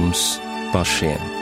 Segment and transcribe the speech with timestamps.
[0.00, 0.40] mums
[0.72, 1.39] pašiem.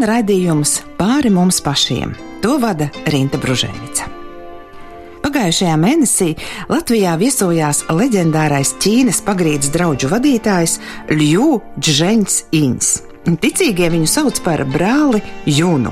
[0.00, 2.14] Skan raidījums pāri mums pašiem.
[2.40, 4.06] To vada Rīta Bružēvica.
[5.20, 6.30] Pagājušajā mēnesī
[6.72, 10.78] Latvijā viesojās leģendārais Ķīnas pagrīdes draugu vadītājs
[11.12, 13.09] Ļu Džņņs Ins.
[13.20, 15.90] Ticīgie viņu sauc par brāli Junu.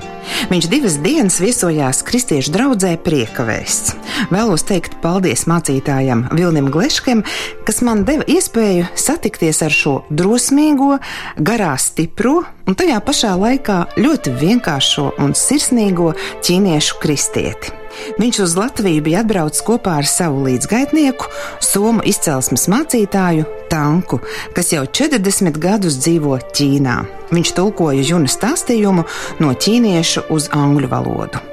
[0.49, 3.93] Viņš divas dienas viesojās kristiešu draugzē priekavēsts.
[4.33, 7.21] Vēlos teikt paldies mācītājam Vilnim Gleškem,
[7.69, 10.97] kas man deva iespēju satikties ar šo drosmīgo,
[11.37, 17.77] garā stipro un tajā pašā laikā ļoti vienkāršo un sirsnīgo ķīniešu kristieti.
[18.19, 21.29] Viņš uz Latviju bija atbraucis kopā ar savu līdzgaitnieku,
[21.65, 24.21] somu izcelsmes mācītāju Tanku,
[24.57, 26.97] kas jau 40 gadus dzīvo Ķīnā.
[27.35, 29.05] Viņš tulkoja Juna stāstījumu
[29.43, 31.45] no ķīniešu uz angļu valodu.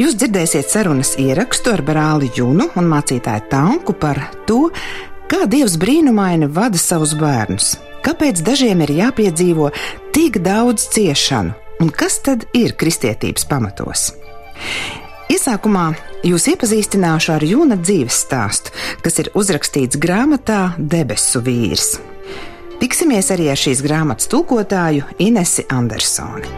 [0.00, 4.66] Jūs dzirdēsiet sarunas ierakstu ar brāli Junu un mācītāju Tanku par to,
[5.30, 9.70] kā Dievs brīnumaini vada savus bērnus, kāpēc dažiem ir jāpiedzīvo
[10.16, 14.10] tik daudz ciešanu un kas tad ir kristietības pamatos.
[15.32, 15.86] Iesākumā
[16.26, 21.94] jūs iepazīstināšu ar Jūna dzīves stāstu, kas ir uzrakstīts grāmatā Debesu vīrs.
[22.82, 26.50] Tiksimies arī ar šīs grāmatas tulkotāju Inesi Andersoni.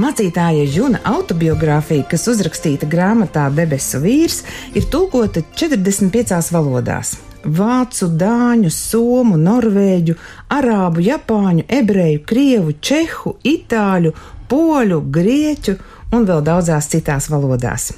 [0.00, 4.42] Mācītāja Juna autobiogrāfija, kas uzrakstīta grāmatā Debesu vīrs,
[4.76, 10.16] ir tulkota 45 valodās vācu, dāņu, somu, norvēģu,
[10.52, 14.12] arābu, japāņu, ebreju, krievu, čehu, itāļu,
[14.50, 15.76] poļu, grieķu
[16.16, 17.90] un vēl daudzās citās valodās.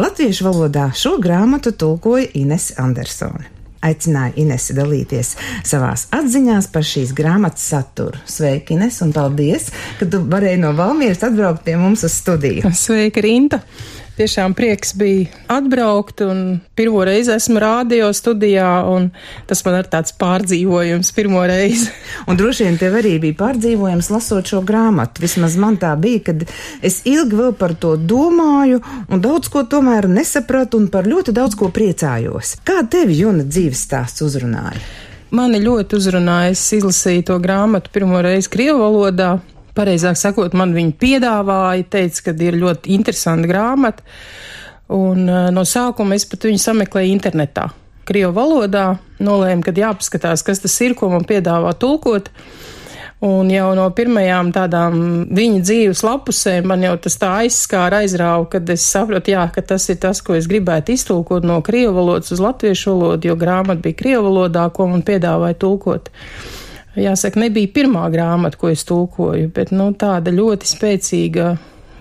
[0.00, 3.50] Latviešu valodā šo grāmatu tulkoja Ines Andersone.
[3.80, 5.30] Aicināju Inesi dalīties
[5.64, 8.18] savās atziņās par šīs grāmatas saturu.
[8.28, 12.74] Sveiki, Ines, un paldies, ka tu varēji no Valmieras atbraukt pie mums uz studiju.
[12.76, 13.62] Sveika, Rinta!
[14.20, 19.06] Tiešām prieks bija atbraukt, un pirmo reizi esmu rādio studijā, un
[19.48, 21.86] tas man ir tāds pārdzīvojums pirmo reizi.
[22.28, 25.22] Un droši vien tev arī bija pārdzīvojums lasot šo grāmatu.
[25.24, 26.44] Vismaz man tā bija, kad
[26.84, 31.56] es ilgi vēl par to domāju, un daudz ko tomēr nesapratu, un par ļoti daudz
[31.56, 32.58] ko priecājos.
[32.60, 34.82] Kā tevi Juna dzīves stāsts uzrunāja?
[35.32, 39.38] Mani ļoti uzrunāja, es izlasīju to grāmatu pirmo reizi Krievu valodā,
[39.76, 44.06] pareizāk sakot, man viņa piedāvāja, teica, ka ir ļoti interesanta grāmata.
[44.90, 47.68] Un uh, no sākuma es pat viņu sameklēju internetā.
[48.08, 52.32] Krievu valodā nolēmu, ka jāpaskatās, kas tas ir, ko man piedāvā tulkot.
[53.20, 54.94] Un jau no pirmajām tādām
[55.36, 59.84] viņa dzīves lapusēm man jau tas tā aizskāra, aizrāva, kad es sapratu, jā, ka tas
[59.92, 63.98] ir tas, ko es gribētu iztulkot no krievu valodas uz latviešu valodu, jo grāmata bija
[63.98, 66.08] krievu valodā, ko man piedāvāja tulkot.
[66.98, 71.50] Jāsaka, nebija pirmā grāmata, ko es tulkoju, bet nu, tāda ļoti spēcīga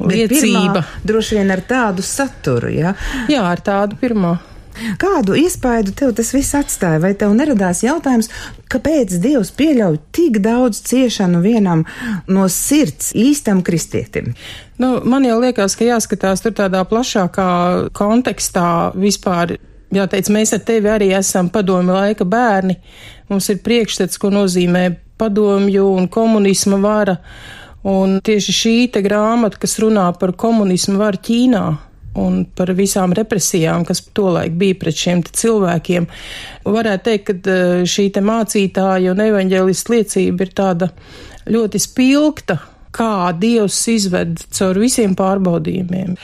[0.02, 0.84] liecība.
[1.06, 2.96] Droši vien ar tādu saturu, jā?
[3.30, 4.38] Jā, ar tādu pirmā.
[5.00, 7.02] Kādu iespaidu tev tas viss atstāja?
[7.04, 8.30] Vai tev neradās jautājums,
[8.72, 11.84] kāpēc Dievs pieļauj tik daudz ciešanu vienam
[12.32, 14.34] no sirds īstam kristietim?
[14.80, 17.50] Nu, man jau liekas, ka jāskatās tur tādā plašākā
[17.98, 19.58] kontekstā vispār
[19.96, 22.80] jāteic, mēs ar tevi arī esam padomi laika bērni.
[23.30, 27.20] Mums ir priekšstats, ko nozīmē padomju un komunisma vara.
[27.88, 28.74] Un tieši šī
[29.04, 31.66] grāmata, kas runā par komunismu varu Ķīnā
[32.20, 36.08] un par visām represijām, kas tolaik bija pret šiem cilvēkiem,
[36.66, 40.90] varētu teikt, ka eh, šī te mācītāja un evaņģēlists liecība ir tāda
[41.50, 42.60] ļoti spilgta,
[42.96, 46.18] kā Dievs izved caur visiem pārbaudījumiem.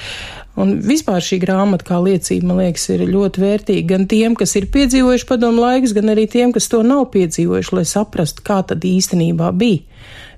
[0.55, 4.69] Un vispār šī grāmata, kā liecība, man liekas, ir ļoti vērtīga gan tiem, kas ir
[4.71, 9.51] piedzīvojuši padomu laikus, gan arī tiem, kas to nav piedzīvojuši, lai saprastu, kā tad īstenībā
[9.59, 9.83] bija.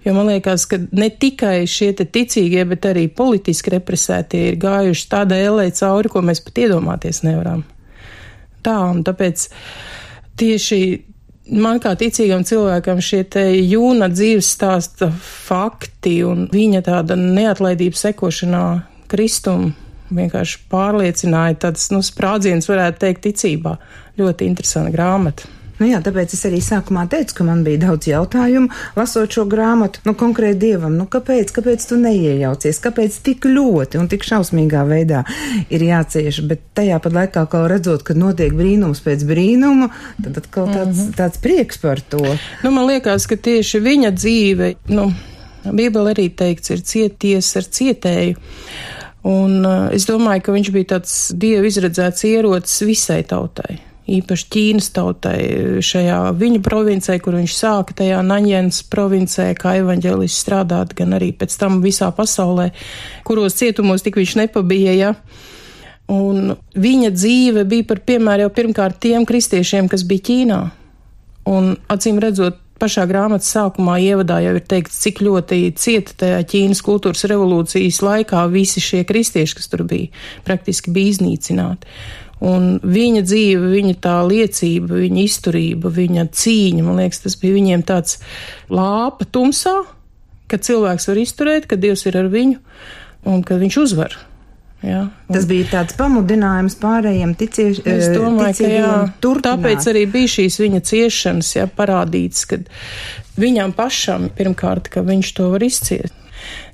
[0.05, 5.37] Jo man liekas, ka ne tikai šie ticīgie, bet arī politiski represētie ir gājuši tādā
[5.49, 7.65] ēlē cauri, ko mēs pat iedomāties nevaram.
[8.65, 9.47] Tā, un tāpēc
[10.39, 10.81] tieši
[11.61, 18.63] man kā ticīgam cilvēkam šie te jūna dzīves stāsta fakti un viņa tāda neatlaidība sekošanā
[19.11, 19.75] Kristum
[20.09, 23.77] vienkārši pārliecināja tāds, nu, sprādziens varētu teikt ticībā.
[24.17, 25.53] Ļoti interesanta grāmata.
[25.77, 30.01] Nu jā, tāpēc es arī sākumā teicu, ka man bija daudz jautājumu, lasot šo grāmatu,
[30.07, 35.21] nu konkrēti dievam, nu kāpēc, kāpēc tu neiejaucies, kāpēc tik ļoti un tik šausmīgā veidā
[35.69, 40.65] ir jācieš, bet tajā pat laikā, kā redzot, ka notiek brīnums pēc brīnuma, tad atkal
[40.73, 41.15] tāds, mm -hmm.
[41.21, 42.25] tāds prieks par to.
[42.63, 45.11] Nu, man liekas, ka tieši viņa dzīve, nu,
[45.73, 48.35] Bībele arī teikts, ir cieties ar cietēju.
[49.27, 54.89] Un uh, es domāju, ka viņš bija tāds dievu izredzēts ierocis visai tautai īpaši Ķīnas
[54.95, 55.39] tautai
[55.83, 61.55] šajā viņa provincē, kur viņš sāka tajā Naņjens provincē, kā evaņģēlis strādāt, gan arī pēc
[61.59, 62.69] tam visā pasaulē,
[63.27, 65.13] kuros cietumos tik viņš nepabija, ja.
[66.11, 70.61] Un viņa dzīve bija par piemēru jau pirmkārt tiem kristiešiem, kas bija Ķīnā.
[71.51, 76.83] Un acīm redzot, pašā grāmatas sākumā ievadā jau ir teikts, cik ļoti cieta tajā Ķīnas
[76.85, 80.11] kultūras revolūcijas laikā visi šie kristieši, kas tur bija,
[80.47, 81.89] praktiski bija iznīcināti.
[82.47, 87.85] Un viņa dzīve, viņa tā liecība, viņa izturība, viņa cīņa, man liekas, tas bija viņiem
[87.87, 88.19] tāds
[88.69, 89.79] lāpa tumsā,
[90.47, 92.59] ka cilvēks var izturēt, ka Dievs ir ar viņu
[93.27, 94.19] un ka viņš uzvar.
[94.85, 95.33] Ja, un...
[95.33, 98.91] Tas bija tāds pamudinājums pārējiem ticieši, es domāju, ka jā,
[99.23, 99.47] turpināt.
[99.47, 102.61] tāpēc arī bija šīs viņa ciešanas, ja parādīts, ka
[103.41, 106.13] viņam pašam pirmkārt, ka viņš to var izciest.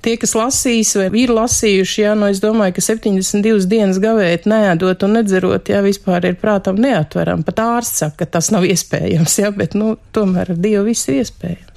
[0.04, 5.06] Tie, kas lasīs vai ir lasījuši, jā, nu es domāju, ka 72 dienas gavēt, neēdot
[5.08, 7.46] un nedzerot, jā, vispār ir prātam neatveram.
[7.48, 11.22] Pat ārsts saka, ka tas nav iespējams, jā, bet, nu, tomēr ar Dievu viss ir
[11.24, 11.73] iespējams.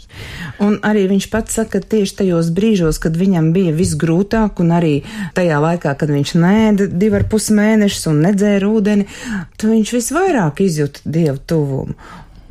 [0.62, 4.94] Un arī viņš pats saka, ka tieši tajos brīžos, kad viņam bija visgrūtāk, un arī
[5.36, 9.08] tajā laikā, kad viņš nēda divi ar pus mēnešus un nedzēra ūdeni,
[9.56, 11.98] tad viņš visvairāk izjūta dievu tuvumu.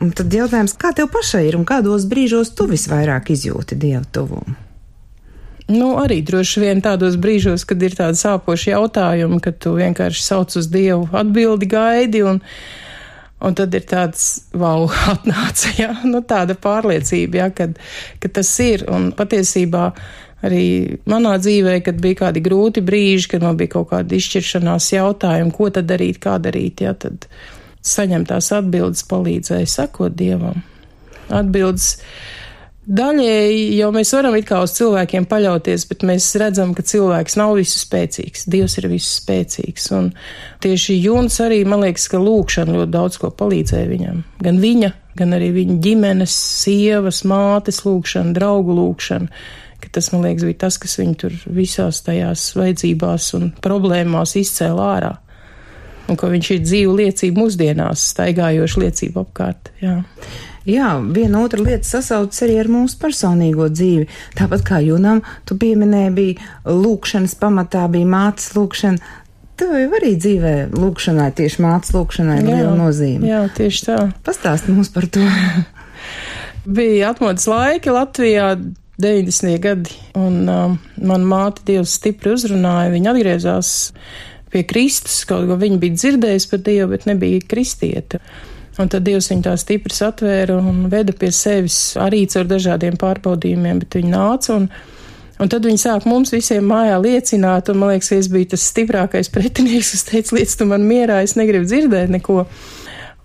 [0.03, 4.57] Un tad jautājums, kā tev pašai ir un kādos brīžos tu visvairāk izjūti dievu tuvumu?
[5.65, 10.53] Nu, arī droši vien tādos brīžos, kad ir tādi sāpoši jautājumi, kad tu vienkārši sauc
[10.59, 12.37] uz Dievu atbildi gaidi un,
[13.43, 17.81] un tad ir tāds, wow, atnāca, jā, nu tāda pārliecība, jā, kad,
[18.23, 19.89] kad tas ir un patiesībā
[20.45, 20.65] arī
[21.09, 25.71] manā dzīvē, kad bija kādi grūti brīži, kad man bija kaut kāda izšķiršanās jautājumi, ko
[25.73, 27.27] tad darīt, kā darīt, jā, tad
[27.85, 30.63] saņemt tās atbildes palīdzēja sakot Dievam.
[31.33, 31.95] Atbildes
[32.85, 37.55] Daļēji jau mēs varam it kā uz cilvēkiem paļauties, bet mēs redzam, ka cilvēks nav
[37.57, 38.45] visu spēcīgs.
[38.53, 39.87] Dievs ir visu spēcīgs.
[39.97, 40.11] Un
[40.61, 44.21] tieši Jūns arī, man liekas, ka lūkšana ļoti daudz ko palīdzēja viņam.
[44.45, 49.45] Gan viņa, gan arī viņa ģimenes, sievas, mātes lūkšana, draugu lūkšana.
[49.95, 55.11] Tas, man liekas, bija tas, kas viņu tur visās tajās vajadzībās un problēmās izcēla ārā.
[56.09, 59.71] Un ka viņš ir dzīvu liecību mūsdienās, staigājoša liecība apkārt.
[59.81, 60.01] Jā.
[60.65, 64.07] Jā, viena otra lieta sasaucas arī ar mūsu personīgo dzīvi.
[64.37, 69.13] Tāpat kā Junam, tu pieminēji, bija lūkšanas pamatā, bija mācas lūkšana.
[69.55, 73.29] Tev jau arī dzīvē lūkšanai, tieši mācas lūkšanai ir liela nozīme.
[73.29, 73.99] Jā, tieši tā.
[74.25, 75.23] Pastāst mums par to.
[76.65, 78.55] bija atmodas laiki Latvijā.
[78.97, 79.57] 90.
[79.59, 83.71] gadi, un um, man māte Dievs stipri uzrunāja, viņa atgriezās
[84.53, 88.21] pie Kristus, kaut ko viņa bija dzirdējusi par Dievu, bet nebija kristieta.
[88.75, 93.79] Un tad Dievs viņu tā stipri satvēra un veda pie sevis arī caur dažādiem pārbaudījumiem,
[93.83, 94.65] bet viņi nāca un,
[95.39, 99.31] un tad viņi sāk mums visiem mājā liecināt, un man liekas, es biju tas stiprākais
[99.31, 102.43] pretinieks, kas teica, liec tu man mierā, es negribu dzirdēt neko.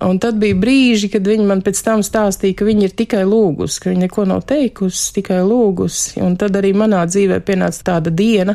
[0.00, 3.82] Un tad bija brīži, kad viņi man pēc tam stāstīja, ka viņi ir tikai lūgusi,
[3.82, 6.22] ka viņi neko nav teikusi, tikai lūgusi.
[6.24, 8.54] Un tad arī manā dzīvē pienāca tāda diena,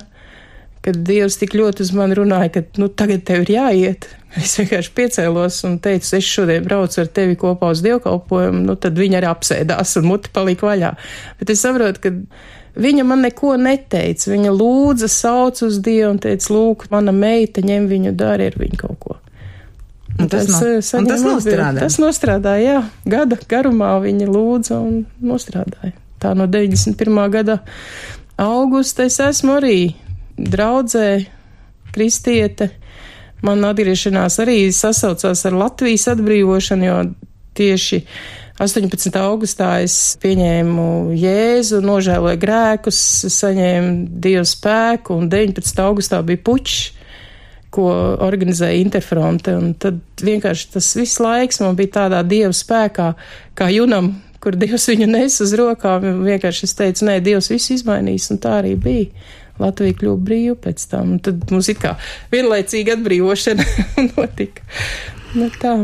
[0.85, 4.09] kad Dievs tik ļoti uz mani runāja, ka, nu, tagad tev ir jāiet.
[4.35, 8.99] Es vienkārši piecēlos un teicu, es šodien braucu ar tevi kopā uz dievkalpojumu, nu, tad
[8.99, 10.91] viņa arī apsēdās un muti palika vaļā.
[11.39, 12.11] Bet es saprotu, ka
[12.75, 14.31] viņa man neko neteica.
[14.33, 18.81] Viņa lūdza, sauc uz Dievu un teica, lūk, mana meita ņem viņu, dari ar viņu
[18.83, 19.19] kaut ko.
[20.19, 21.81] Un tas, no, eh, un tas nostrādāja.
[21.81, 22.83] Tas nostrādāja, jā.
[23.17, 25.95] Gada garumā viņa lūdza un nostrādāja.
[26.23, 27.29] Tā no 91.
[27.31, 27.59] gada
[28.39, 29.79] augusta es esmu arī
[30.37, 31.25] draudzē,
[31.95, 32.69] kristiete.
[33.45, 36.97] Man atgriešanās arī sasaucās ar Latvijas atbrīvošanu, jo
[37.55, 38.01] tieši
[38.59, 39.11] 18.
[39.19, 42.99] augustā es pieņēmu Jēzu, nožēloju grēkus,
[43.35, 45.81] saņēmu Dievu spēku, un 19.
[45.83, 46.85] augustā bija puķis,
[47.75, 47.89] ko
[48.23, 53.09] organizēja Interfronte, un tad vienkārši tas viss laiks man bija tādā Dieva spēkā,
[53.59, 58.29] kā junam, kur Dievs viņu nes uz rokām, vienkārši es teicu, nē, Dievs visu izmainīs,
[58.31, 59.27] un tā arī bija.
[59.61, 61.17] Latvija kļuva brīva pēc tam.
[61.23, 61.95] Tad mums ir kā
[62.33, 63.67] vienlaicīga atbrīvošana
[64.11, 64.65] notika.
[65.35, 65.77] Nu, tā.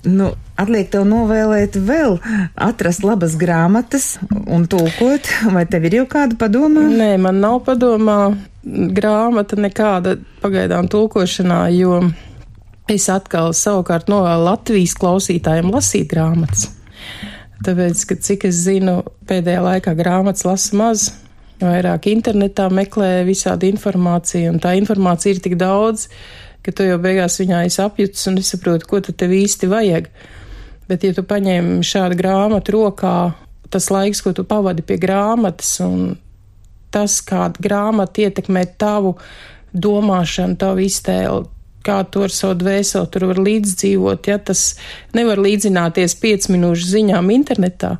[0.00, 2.16] Nu, atliek tev novēlēt vēl
[2.56, 4.14] atrast labas grāmatas
[4.48, 6.86] un tulkot, vai tev ir jau kāda padomā?
[6.88, 8.16] Nē, man nav padomā
[8.64, 12.00] grāmata nekāda pagaidām tulkošanā, jo
[12.90, 16.72] Es atkal savukārt novēlu Latvijas klausītājiem lasīt grāmatas.
[17.62, 18.96] Tāpēc, ka cik es zinu,
[19.30, 21.04] pēdējā laikā grāmatas lasa maz,
[21.64, 26.08] vairāk internetā meklē visādi informāciju, un tā informācija ir tik daudz,
[26.64, 30.10] ka tu jau beigās viņā esi apjutis un nesaproti, ko tad tev īsti vajag.
[30.90, 33.14] Bet, ja tu paņem šādu grāmatu rokā,
[33.70, 36.16] tas laiks, ko tu pavadi pie grāmatas, un
[36.90, 39.14] tas, kāda grāmata ietekmē tavu
[39.70, 41.46] domāšanu, tavu iztēli,
[41.86, 44.74] kā tu ar savu dvēseli tur var līdzdzīvot, ja tas
[45.16, 47.94] nevar līdzināties 5 minūšu ziņām internetā.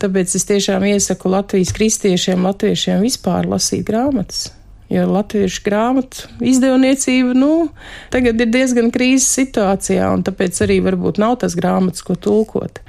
[0.00, 4.48] Tāpēc es tiešām iesaku Latvijas kristiešiem, latviešiem vispār lasīt grāmatas.
[4.90, 7.68] Jo latviešu grāmatu izdevniecība, nu,
[8.10, 12.80] tagad ir diezgan krīzes situācijā, un tāpēc arī varbūt nav tas grāmatas, ko tulkot.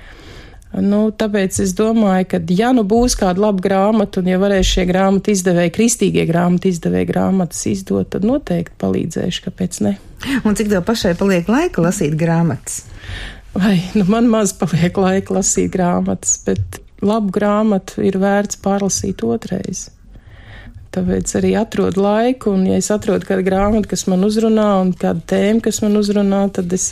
[0.72, 4.88] Nu, tāpēc es domāju, ka, ja nu būs kāda laba grāmata, un ja varēs šie
[4.90, 9.98] grāmatu izdevēji, kristīgie grāmatu izdevēji grāmatas izdot, tad noteikti palīdzēšu, kāpēc ne.
[10.48, 12.86] Un cik tev pašai paliek laika lasīt grāmatas?
[13.54, 19.90] Vai, nu man maz paliek laika lasīt grāmatas, bet labu grāmatu ir vērts pārlasīt otrais.
[20.92, 25.24] Tāpēc arī atrodu laiku, un ja es atrodu kādu grāmatu, kas man uzrunā, un kādu
[25.32, 26.90] tēmu, kas man uzrunā, tad es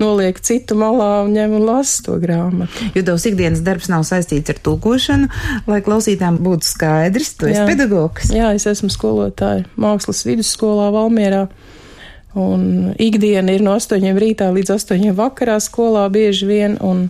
[0.00, 2.86] noliek citu malā un ņem un lasu to grāmatu.
[2.96, 5.28] Jo tavs ikdienas darbs nav saistīts ar tulkošanu,
[5.68, 8.32] lai klausītājiem būtu skaidrs, tu esi pedagogs.
[8.32, 11.44] Jā, es esmu skolotāja mākslas vidusskolā Valmierā.
[12.40, 17.08] Un ikdiena ir no 8 rītā līdz 8 vakarā skolā bieži vien, un,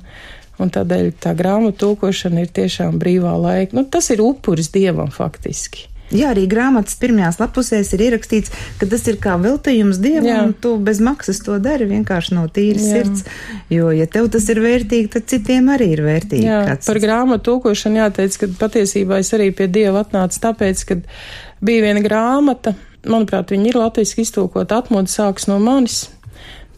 [0.60, 3.76] un tādēļ tā grāmatu tulkošana ir tiešām brīvā laika.
[3.78, 5.90] Nu, tas ir upuris dievam faktiski.
[6.10, 8.50] Jā, arī grāmatas pirmajās lapusēs ir ierakstīts,
[8.80, 10.40] ka tas ir kā veltījums dievam, Jā.
[10.48, 12.96] un tu bez maksas to dari vienkārši no tīras Jā.
[12.96, 13.22] sirds.
[13.70, 16.48] Jo, ja tev tas ir vērtīgi, tad citiem arī ir vērtīgi.
[16.48, 16.90] Jā, kāds...
[16.90, 20.98] par grāmatu tūkošanu jāteic, ka patiesībā es arī pie dieva atnācu tāpēc, ka
[21.62, 22.74] bija viena grāmata,
[23.06, 26.08] manuprāt, viņa ir latviski iztūkota atmodu sāks no manis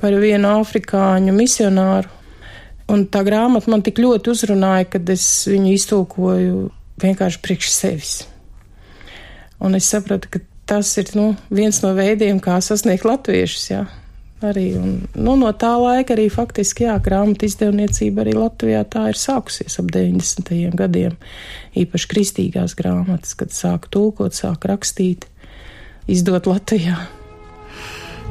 [0.03, 2.21] par vienu afrikāņu misionāru.
[2.91, 6.63] Un tā grāmata man tik ļoti uzrunāja, kad es viņu iztūkoju
[7.03, 8.15] vienkārši priekš sevis.
[9.63, 13.67] Un es sapratu, ka tas ir nu, viens no veidiem, kā sasniegt latviešus.
[13.71, 13.85] Jā.
[14.43, 19.19] Arī, un, nu, no tā laika arī faktiski, jā, grāmatu izdevniecība arī Latvijā tā ir
[19.21, 20.51] sākusies ap 90.
[20.79, 21.15] gadiem.
[21.79, 25.29] Īpaši kristīgās grāmatas, kad sāk tulkot, sāk rakstīt,
[26.11, 26.99] izdot Latvijā.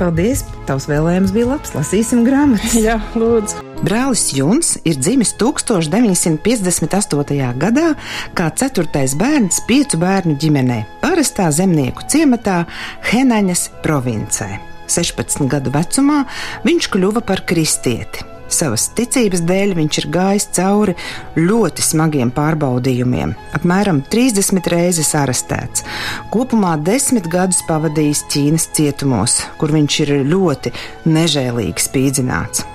[0.01, 0.39] Paldies!
[0.65, 1.75] Tavs vēlējums bija labs.
[1.77, 2.73] Lasīsim grāmatas.
[2.81, 3.61] Jā, lūdzu.
[3.85, 7.37] Brālis Juns ir dzimis 1958.
[7.61, 7.93] gadā
[8.37, 12.65] kā ceturtais bērns piecu bērnu ģimenē, parastā zemnieku ciematā
[13.11, 14.49] Henaņas provincē.
[14.89, 16.25] 16 gadu vecumā
[16.65, 18.30] viņš kļuva par kristieti.
[18.51, 20.95] Savas ticības dēļ viņš ir gājis cauri
[21.39, 25.85] ļoti smagiem pārbaudījumiem, apmēram 30 reizes arestēts.
[26.33, 30.73] Kopumā desmit gadus pavadījis Ķīnas cietumos, kur viņš ir ļoti
[31.07, 32.65] nežēlīgi spīdzināts.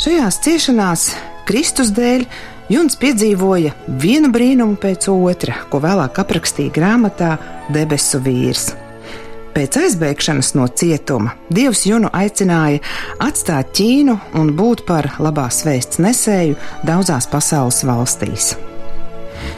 [0.00, 1.10] Šajās ciešanās
[1.48, 2.24] Kristus dēļ
[2.70, 7.32] Juns piedzīvoja vienu brīnumu pēc otra, ko vēlāk aprakstīja grāmatā
[7.74, 8.68] Debesu vīrs.
[9.50, 12.78] Pēc aizbēgšanas no cietuma Dievs Junu aicināja
[13.22, 18.52] atstāt Ķīnu un būt par labās vēsts nesēju daudzās pasaules valstīs.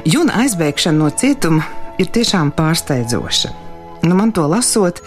[0.09, 1.67] Juna aizbēgšana no cietuma
[2.01, 3.53] ir tiešām pārsteidzoša.
[4.03, 5.03] Nu, man to lasot,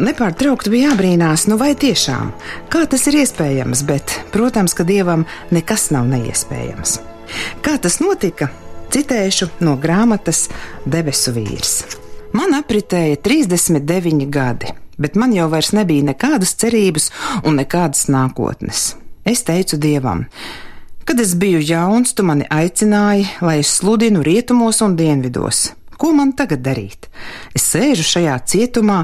[0.00, 2.32] nepārtraukti bija jābrīnās, nu vai tiešām,
[2.72, 6.98] kā tas ir iespējams, bet, protams, ka Dievam nekas nav neiespējams.
[7.62, 8.48] Kā tas notika?
[8.96, 10.46] Citēšu no grāmatas
[10.88, 12.05] Debesu vīrs.
[12.36, 17.06] Man apritēja 39 gadi, bet man jau vairs nebija nekādas cerības
[17.46, 18.90] un nekādas nākotnes.
[19.24, 20.26] Es teicu Dievam,
[21.08, 25.70] kad es biju jauns, tu mani aicināji, lai es sludinu rietumos un dienvidos.
[25.96, 27.08] Ko man tagad darīt?
[27.56, 28.98] Es sēžu šajā cietumā,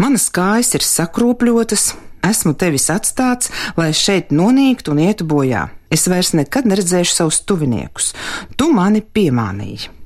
[0.00, 1.90] manas kājas ir sakropļotas,
[2.24, 5.66] esmu tevis atstāts, lai šeit nonīktu un ietu bojā.
[5.92, 8.14] Es vairs nekad neredzēšu savus tuviniekus.
[8.56, 9.97] Tu mani piemānīji.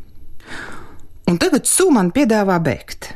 [1.30, 3.12] Un tagad Sū man piedāvā bēgt.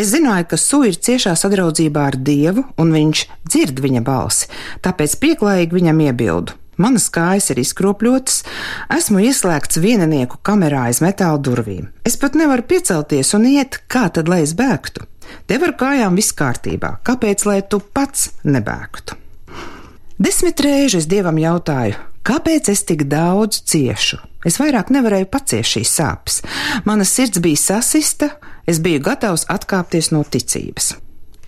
[0.00, 4.48] Es zināju, ka Sū ir ciešā sadraudzībā ar Dievu, un viņš dzird viņa balsi,
[4.80, 6.56] tāpēc pieklājīgi viņam iebildu.
[6.80, 8.38] Manas kājas ir izkropļotas,
[8.96, 11.90] esmu ieslēgts vieninieku kamerā aiz metāla durvīm.
[12.08, 15.04] Es pat nevaru piecelties un iet, kā tad lai es bēgtu.
[15.50, 19.19] Tev ar kājām viss kārtībā, kāpēc lai tu pats nebēgtu?
[20.20, 24.18] Desmit reizes dievam jautāju, Kāpēc es tik daudz ciešu?
[24.44, 26.40] Es vairāk nevarēju paciest šīs sāpes.
[26.84, 28.34] Mana sirds bija sasista,
[28.68, 30.92] es biju gatavs atkāpties no ticības.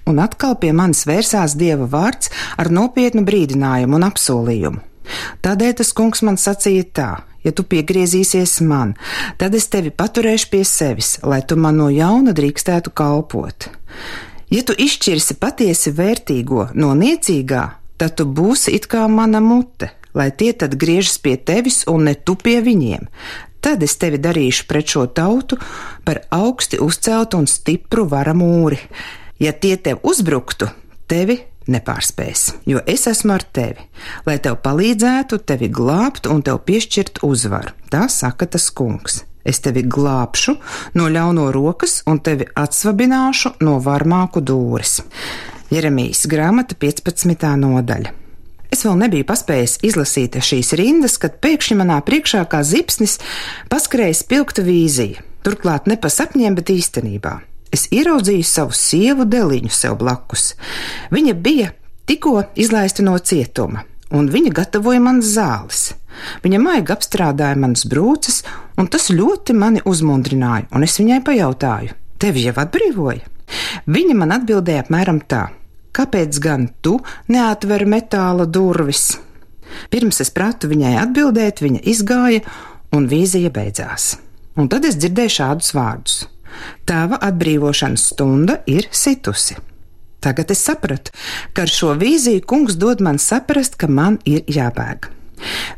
[0.09, 4.81] Un atkal pie manis vērsās dieva vārds ar nopietnu brīdinājumu un apsolījumu.
[5.45, 7.11] Tādēļ tas kungs man sacīja tā:
[7.45, 8.97] ja tu piegriezīsies man,
[9.37, 13.69] tad es tevi paturēšu pie sevis, lai tu man no jauna drīkstētu kalpot.
[14.52, 17.62] Ja tu izšķirsi patiesi vērtīgo no niecīgā,
[18.02, 22.16] tad tu būsi it kā mana mute, lai tie tad griežas pie tevis un ne
[22.18, 23.06] tu pie viņiem.
[23.62, 25.54] Tad es tevi darīšu pret šo tautu
[26.02, 28.80] par augsti uzceltu un stipru vara mūri.
[29.38, 30.66] Ja tie tev uzbruktu,
[31.06, 31.38] tevi
[31.71, 33.87] nepārspēs, jo es esmu ar tevi,
[34.26, 37.71] lai tev palīdzētu, tevi glābt un tev piešķirt uzvaru.
[37.87, 39.23] Tā saka tas kungs.
[39.47, 40.56] Es tevi glābšu
[40.99, 45.00] no ļauno rokas un tevi atsvabināšu no varmāku dūres.
[45.73, 47.47] Jeremijas grāmata 15.
[47.57, 48.11] nodaļa.
[48.73, 53.14] Es vēl nebiju paspējis izlasīt šīs rindas, kad pēkšņi manā priekšā kā zipsnis
[53.73, 57.33] paskrēja spilgta vīzija, turklāt ne pa sapņiem, bet īstenībā.
[57.73, 60.50] Es ieraudzīju savu sievu deliņu sev blakus.
[61.14, 61.71] Viņa bija
[62.05, 65.95] tikko izlaista no cietuma, un viņa gatavoja man zāles.
[66.45, 68.43] Viņa maigi apstrādāja manas brūces,
[68.76, 73.25] un tas ļoti mani uzmundrināja, un es viņai pajautāju: Tevi jau atbrīvoja?
[73.88, 75.47] Viņa man atbildēja apmēram tā:
[75.92, 79.18] Kāpēc gan tu neatver metāla durvis?
[79.92, 82.42] Pirms es pratu viņai atbildēt, viņa izgāja,
[82.96, 84.16] un vīzija beidzās.
[84.56, 86.16] Un tad es dzirdēju šādus vārdus:
[86.88, 89.56] Tava atbrīvošanas stunda ir situsi.
[90.22, 91.11] Tagad es sapratu,
[91.52, 95.08] ka ar šo vīziju kungs dod man saprast, ka man ir jābēg.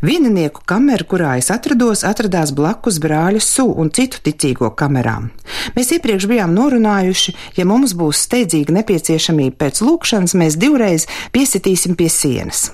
[0.05, 5.31] Vieninieku kamera, kurā es atrados, atradās blakus brāļa su un citu ticīgo kamerām.
[5.77, 12.11] Mēs iepriekš bijām norunājuši, ja mums būs steidzīga nepieciešamība pēc lūkšanas, mēs divreiz piesitīsim pie
[12.13, 12.71] sienas.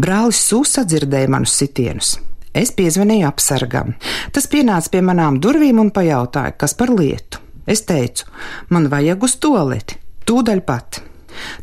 [0.00, 2.16] Brālis su sadzirdēja manus sitienus.
[2.52, 3.94] Es piezvanīju apsargam.
[4.32, 7.40] Tas pienāca pie manām durvīm un pajautāja, kas par lietu.
[7.66, 8.26] Es teicu,
[8.74, 9.96] man vajag uz toleti,
[10.28, 11.00] tūdaļ pat.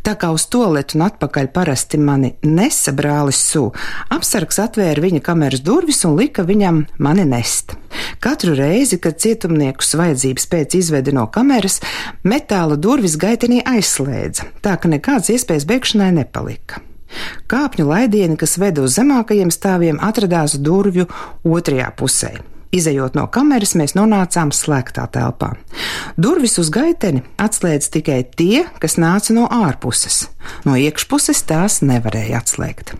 [0.05, 3.69] Tā kā uz toaletu un atpakaļ parasti mani nesa brālis Sū,
[4.13, 7.75] apsargs atvēra viņa kameras durvis un lika viņam mani nest.
[8.19, 11.79] Katru reizi, kad cietumniekus vajadzības pēc izvedi no kameras,
[12.23, 16.83] metāla durvis gaitenī aizslēdza, tā ka nekādas iespējas bēgšanai nepalika.
[17.49, 21.07] Kāpņu laidieni, kas veda uz zemākajiem stāviem, atradās durvju
[21.47, 22.35] otrajā pusē.
[22.75, 25.55] Izejot no kameras, mēs nonācām slēgtā telpā.
[26.21, 30.27] Durvis uz gaiteni atslēdz tikai tie, kas nāca no ārpuses.
[30.69, 32.93] No iekšpuses tās nevarēja atslēgt.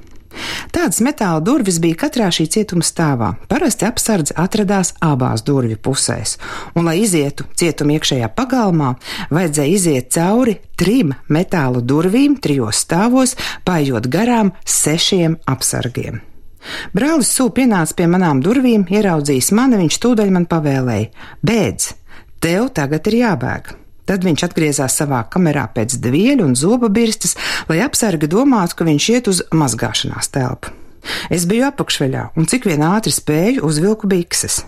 [0.74, 3.34] Tādas metāla durvis bija katrā šī cietuma stāvā.
[3.52, 6.38] Parasti apsardze atradās abās durvju pusēs,
[6.76, 8.94] un, lai izietu cietuma iekšējā pagalmā,
[9.34, 13.36] vajadzēja iziet cauri trim metāla durvīm trijos stāvos,
[13.68, 16.24] paiet garām sešiem apsargiem.
[16.96, 21.12] Brālis sūp pienāca pie manām durvīm, ieraudzījis mani, viņš tūdaļ man pavēlēja:
[21.46, 21.92] Bēdz,
[22.44, 23.72] tev tagad ir jābēg!
[24.10, 27.36] Tad viņš atgriezās savā kamerā pēc dvieļu un zoba birstes,
[27.70, 30.79] lai apsargi domātu, ka viņš iet uz mazgāšanās telpu.
[31.30, 34.64] Es biju apakšveļā un cik vien ātri spēju uzvilku bikses.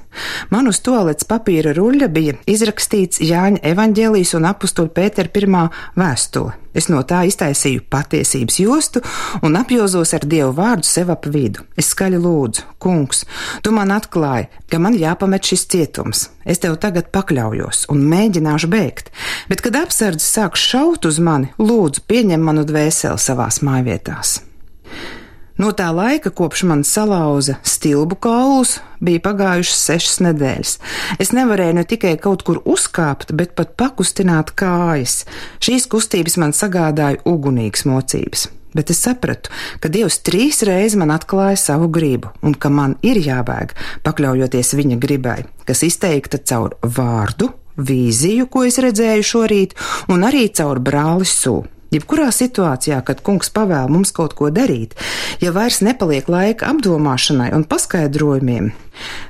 [0.52, 5.68] Man uz toalets papīra ruļļa bija izrakstīts Jāņa evaņģēlijas un apustuļa Pētera pirmā
[6.00, 6.58] vēstule.
[6.72, 9.02] Es no tā iztaisīju patiesības jostu
[9.44, 11.66] un apjozos ar Dievu vārdu sev ap vidu.
[11.76, 13.26] Es skaļi lūdzu, kungs,
[13.64, 16.30] tu man atklāji, ka man jāpamet šis cietums.
[16.48, 19.12] Es tev tagad pakļaujos un mēģināšu bēgt,
[19.52, 24.40] bet kad apsardzes sāks šaut uz mani, lūdzu, pieņem manu dvēseli savās mājvietās.
[25.60, 30.72] No tā laika, kopš man salauza stilbu kaulus, bija pagājušas sešas nedēļas.
[31.20, 35.26] Es nevarēju ne tikai kaut kur uzkāpt, bet pat pakustināt kājas.
[35.64, 38.48] Šīs kustības man sagādāja ugunīgas mocības.
[38.72, 39.52] Bet es sapratu,
[39.84, 45.00] ka Dievs trīs reizes man atklāja savu gribu, un ka man ir jābēg, pakļaujoties viņa
[45.02, 49.76] gribai, kas izteikta caur vārdu, vīziju, ko es redzēju šorīt,
[50.08, 51.81] un arī caur brāli sūdu.
[51.92, 54.96] Jebkurā situācijā, kad kungs pavēl mums kaut ko darīt,
[55.44, 58.72] ja vairs nepaliek laika apdomāšanai un paskaidrojumiem,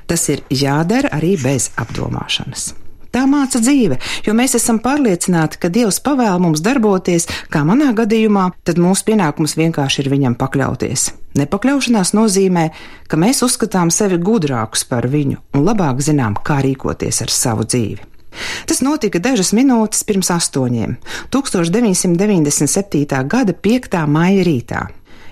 [0.06, 2.70] tas ir jādara arī bez apdomāšanas.
[3.12, 8.46] Tā māca dzīve, jo mēs esam pārliecināti, ka Dievs pavēl mums darboties, kā manā gadījumā,
[8.64, 11.10] tad mūsu pienākums vienkārši ir viņam pakļauties.
[11.42, 12.64] Nepakļaušanās nozīmē,
[13.10, 18.11] ka mēs uzskatām sevi gudrākus par viņu un labāk zinām, kā rīkoties ar savu dzīvi.
[18.66, 20.96] Tas notika dažas minūtes pirms astoņiem,
[21.34, 23.22] 1997.
[23.28, 24.02] gada 5.
[24.08, 24.82] maija rītā.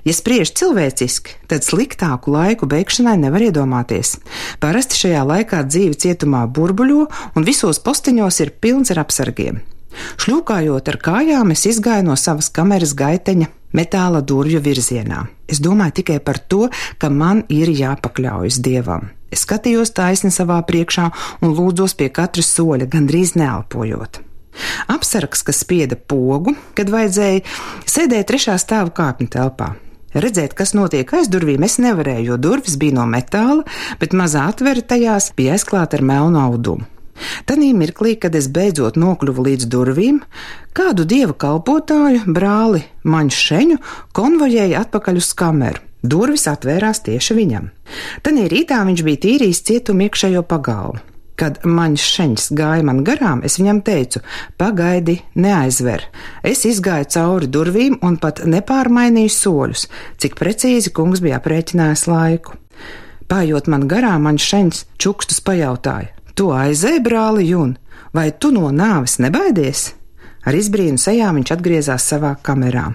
[0.04, 4.16] Ja spriež cilvēciski, tad sliktāku laiku beigšanai nevar iedomāties.
[4.62, 7.04] Parasti šajā laikā dzīve cietumā burbuļo,
[7.36, 9.60] un visos posteņos ir pilns ar apsargiem.
[10.22, 15.26] Šļūkājot ar kājām, es izgāju no savas kameras gaiteņa metāla durvju virzienā.
[15.50, 19.10] Es domāju tikai par to, ka man ir jāpakļaujas dievam.
[19.30, 21.10] Es skatījos taisni savā priekšā
[21.42, 24.22] un lūdzos pie katra soļa, gandrīz neelpojot.
[24.90, 27.44] Apsargs, kas spieda pogu, kad vajadzēja,
[27.86, 29.74] sēdēja trešā stāva kāpņu telpā.
[30.10, 33.62] Redzēt, kas notiek aiz durvīm, es nevarēju, jo durvis bija no metāla,
[34.00, 36.88] bet mazā atvere tajās bija aizklāta ar melnu audumu.
[37.48, 40.22] Tanī mirklī, kad es beidzot nokļuvu līdz durvīm,
[40.76, 43.78] kādu dieva kalpotāju, brāli Maņšeņu,
[44.16, 45.86] konvojēja atpakaļ uz kameru.
[46.00, 47.70] Durvis atvērās tieši viņam.
[48.24, 51.02] Tanī rītā viņš bija tīrījis cietumu iekšējo pagalmu.
[51.40, 54.20] Kad Maņšeņš gāja man garām, es viņam teicu:
[54.60, 56.04] Pagaidi, neaizver.
[56.44, 59.86] Es izgāju cauri durvīm un pat nepārmainīju soļus,
[60.20, 62.58] cik precīzi kungs bija aprēķinājis laiku.
[63.30, 67.74] Pājot man garām, Maņšeņš čukstus pajautāja: Tu aizēji, brāli Jun,
[68.16, 69.90] vai tu no nāves nebaidies?
[70.48, 72.86] Ar izbrīnu sejā viņš atgriezās savā kamerā.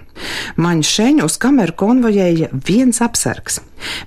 [0.58, 3.60] Maņu šeņu uz kameru konvojēja viens apsargs,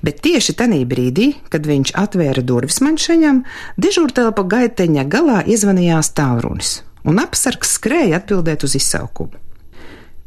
[0.02, 3.44] bet tieši tajā brīdī, kad viņš atvēra durvis maņšeņam,
[3.78, 6.74] dežūrtelpa gaiteņa galā iezvanījās tālrunis,
[7.06, 9.38] un apsargs skrēja atbildēt uz izsaukumu.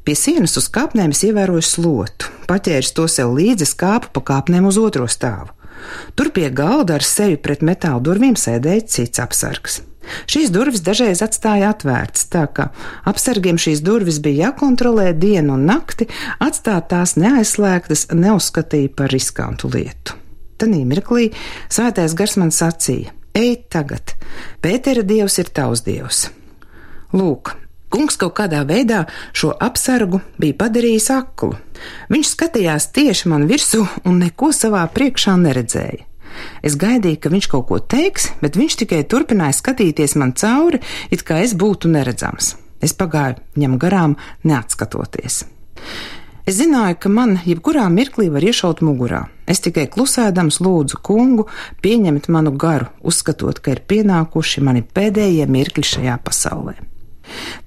[0.08, 4.80] Pie sienas uz kāpnēm es ievēroju slotu, paķēris to sev līdzi, kāpu pa kāpnēm uz
[4.80, 5.52] otro stāvu.
[6.16, 9.82] Tur pie galda ar seju pret metāla durvīm sēdēja cits apsargs.
[10.30, 12.70] Šīs durvis dažreiz atstāja atvērtas, tā ka
[13.08, 16.08] apsargiem šīs durvis bija jākontrolē dienu un nakti,
[16.42, 20.18] atstāt tās neaizslēgtas neuzskatīja par riskantu lietu.
[20.62, 21.30] Tanī mirklī
[21.70, 24.16] svētais gars man sacīja: Ej tagad,
[24.62, 26.26] Pētera dievs ir tavs dievs.
[27.16, 27.54] Lūk,
[27.92, 29.04] Kungs kaut kādā veidā
[29.36, 31.58] šo apsargu bija padarījis aklu.
[32.14, 36.08] Viņš skatījās tieši man virsū un neko savā priekšā neredzēja.
[36.64, 40.80] Es gaidīju, ka viņš kaut ko teiks, bet viņš tikai turpināja skatīties man cauri,
[41.12, 42.56] it kā es būtu neredzams.
[42.82, 44.16] Es pagāju viņam garām,
[44.48, 45.44] neatskatoties.
[46.48, 49.26] Es zināju, ka man jebkurā mirklī var iešaut mugurā.
[49.46, 51.46] Es tikai klusēdams lūdzu kungu
[51.84, 56.80] pieņemt manu garu, uzskatot, ka ir pienākuši mani pēdējie mirkļi šajā pasaulē.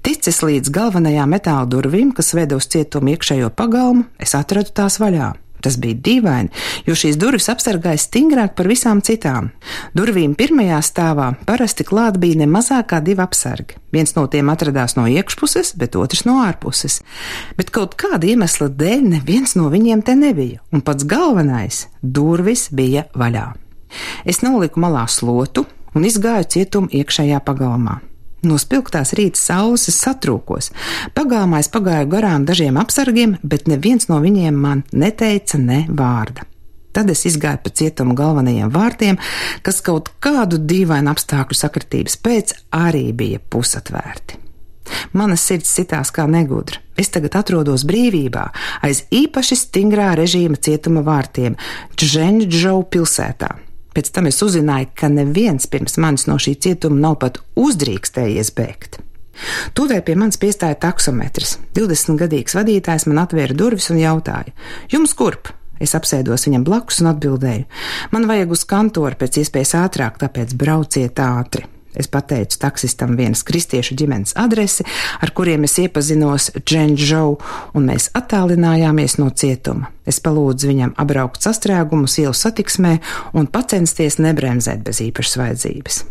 [0.05, 5.33] Ticis līdz galvenajām metāla durvīm, kas veda uz cietumu iekšējo pagalmu, es atradu tās vaļā.
[5.65, 6.51] Tas bija dīvaini,
[6.85, 9.47] jo šīs durvis apsargāja stingrāk par visām citām.
[9.97, 13.79] Durvīm pirmajā stāvā parasti klāt bija ne mazāk kā divi apsargi.
[13.95, 16.99] Viens no tiem atradās no iekšpuses, bet otrs no ārpuses.
[17.57, 23.07] Bet kaut kāda iemesla dēļ neviens no viņiem te nebija, un pats galvenais- durvis bija
[23.15, 23.47] vaļā.
[24.25, 28.01] Es noliku malā slotu un izgāju cietumu iekšējā pagalmā.
[28.45, 30.71] No spilgtās rīta saules satrūkos.
[31.17, 36.45] Pagāmā es pagāju garām dažiem apsargiem, bet neviens no viņiem man neteica ne vārda.
[36.95, 39.17] Tad es izgāju pa cietumu galvenajiem vārtiem,
[39.65, 44.39] kas kaut kādu dīvainu apstākļu sakritības pēc arī bija pusatvērti.
[45.17, 46.79] Mana sirds sitās kā negudra.
[46.95, 48.45] Es tagad atrodos brīvībā,
[48.85, 51.57] aiz īpaši stingrā režīma cietuma vārtiem
[51.97, 53.55] Dženģģau pilsētā.
[53.95, 58.99] Pēc tam es uzzināju, ka neviens pirms manis no šī cietuma nav pat uzdrīkstējies bēgt.
[59.75, 61.57] Tūlīt pie manis piestāja taksometrs.
[61.75, 64.55] 20-gadīgs vadītājs man atvēra durvis un jautāja:
[64.91, 65.51] Jums kurp?
[65.79, 67.67] Es apsēdos viņam blakus un atbildēju:
[68.15, 71.67] Man vajag uz kantoru pēc iespējas ātrāk, tāpēc brauciet ātri.
[71.99, 74.85] Es pateicu taksistam vienas kristiešu ģimenes adresi,
[75.21, 77.35] ar kuriem es iepazinos Dženģžou,
[77.75, 79.91] un mēs attālinājāmies no cietuma.
[80.05, 82.97] Es palūdzu viņam apbraukt sastrēgumus ielu satiksmē
[83.33, 86.03] un pacensties nebremzēt bez īpašas vajadzības.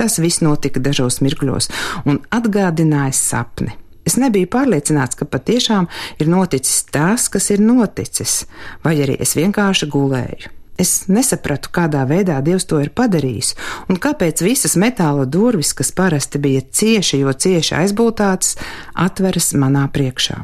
[0.00, 1.70] Tas viss notika dažos mirkļos
[2.08, 3.74] un atgādināja sapni.
[4.08, 8.44] Es nebiju pārliecināts, ka patiešām ir noticis tas, kas ir noticis,
[8.84, 10.59] vai arī es vienkārši gulēju.
[10.80, 13.52] Es nesapratu, kādā veidā Dievs to ir padarījis,
[13.92, 18.56] un kāpēc visas metāla durvis, kas parasti bija cieši, jo cieši aizbūtātas,
[18.96, 20.40] atveras manā priekšā.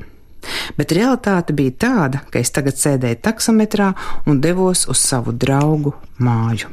[0.77, 3.93] Bet realitāte bija tāda, ka es tagad sēdēju taksometrā
[4.29, 6.69] un devos uz savu draugu māju.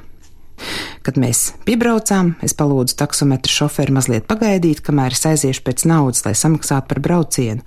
[1.04, 6.36] Kad mēs piebraucām, es palūdzu taksometru šoferi mazliet pagaidīt, kamēr es aiziešu pēc naudas, lai
[6.38, 7.66] samaksātu par braucienu.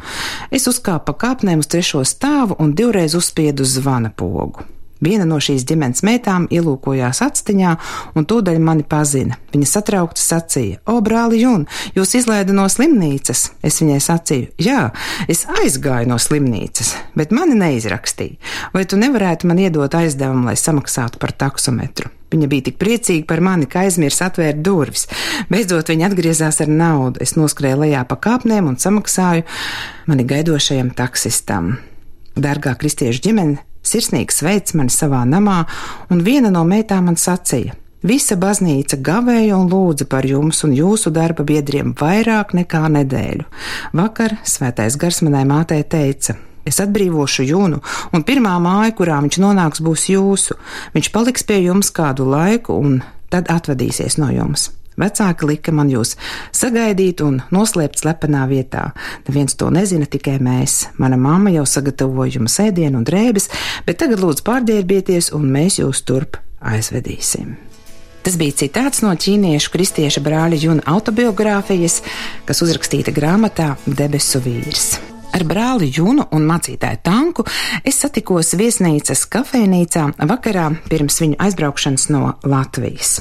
[0.54, 4.64] Es uzkāpu pa kāpnēm uz trešo stāvu un divreiz uzspiedu zvana pogu.
[5.04, 7.72] Viena no šīs ģimenes meitām ielūkojās atstiņā
[8.16, 9.36] un tūdaļ mani pazina.
[9.52, 13.50] Viņa satraukti sacīja: O, brāli Jun, jūs izlaida no slimnīcas!
[13.66, 14.90] Es viņai sacīju: Jā,
[15.28, 18.40] es aizgāju no slimnīcas, bet mani neizrakstīja.
[18.72, 22.12] Vai tu nevarētu man iedot aizdevumu, lai samaksātu par taksometru?
[22.32, 25.06] Viņa bija tik priecīga par mani, ka aizmirsa atvērt durvis.
[25.52, 27.22] Beidzot, viņa atgriezās ar naudu.
[27.22, 29.46] Es noskrēju lejā pa kāpnēm un samaksāju
[30.10, 31.76] mani gaidošajam taksistam.
[32.36, 35.64] Dārgā kristiešu ģimene, sirsnīgi sveic mani savā namā,
[36.10, 37.74] un viena no meitām man sacīja:
[38.06, 43.46] Visa baznīca gavēja un lūdza par jums un jūsu darba biedriem vairāk nekā nedēļu.
[43.96, 49.82] Vakar svētais gars manai mātei teica: Es atbrīvošu jūnu, un pirmā māja, kurā viņš nonāks,
[49.86, 50.58] būs jūsu.
[50.94, 52.98] Viņš paliks pie jums kādu laiku, un
[53.30, 54.70] tad atvadīsies no jums.
[54.96, 56.14] Vecāki lika man jūs
[56.56, 58.88] sagaidīt un noslēpt slepenā vietā.
[59.28, 60.86] Neviens to nezina, tikai mēs.
[60.96, 63.50] Mana mamma jau sagatavoja jums ēdienu un drēbes,
[63.86, 67.56] bet tagad lūdzu pārģērbieties un mēs jūs turp aizvedīsim.
[68.26, 72.00] Tas bija citāts no ķīniešu kristieša brāļa Juna autobiogrāfijas,
[72.48, 74.96] kas uzrakstīta grāmatā Debesu vīrs.
[75.36, 77.44] Ar brāli Junu un mācītāju Tanku
[77.86, 83.20] es satikos viesnīcas kafejnīcā vakarā pirms viņu aizbraukšanas no Latvijas.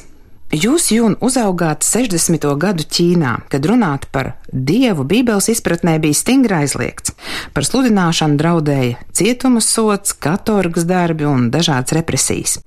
[0.54, 2.42] Jūs, Jūna, uzaugāt 60.
[2.58, 7.14] gadu Ķīnā, kad runāt par dievu Bībeles izpratnē bija stingri aizliegts.
[7.54, 12.58] Par sludināšanu draudēja cietuma sots, katorgas darbi un dažādas represijas.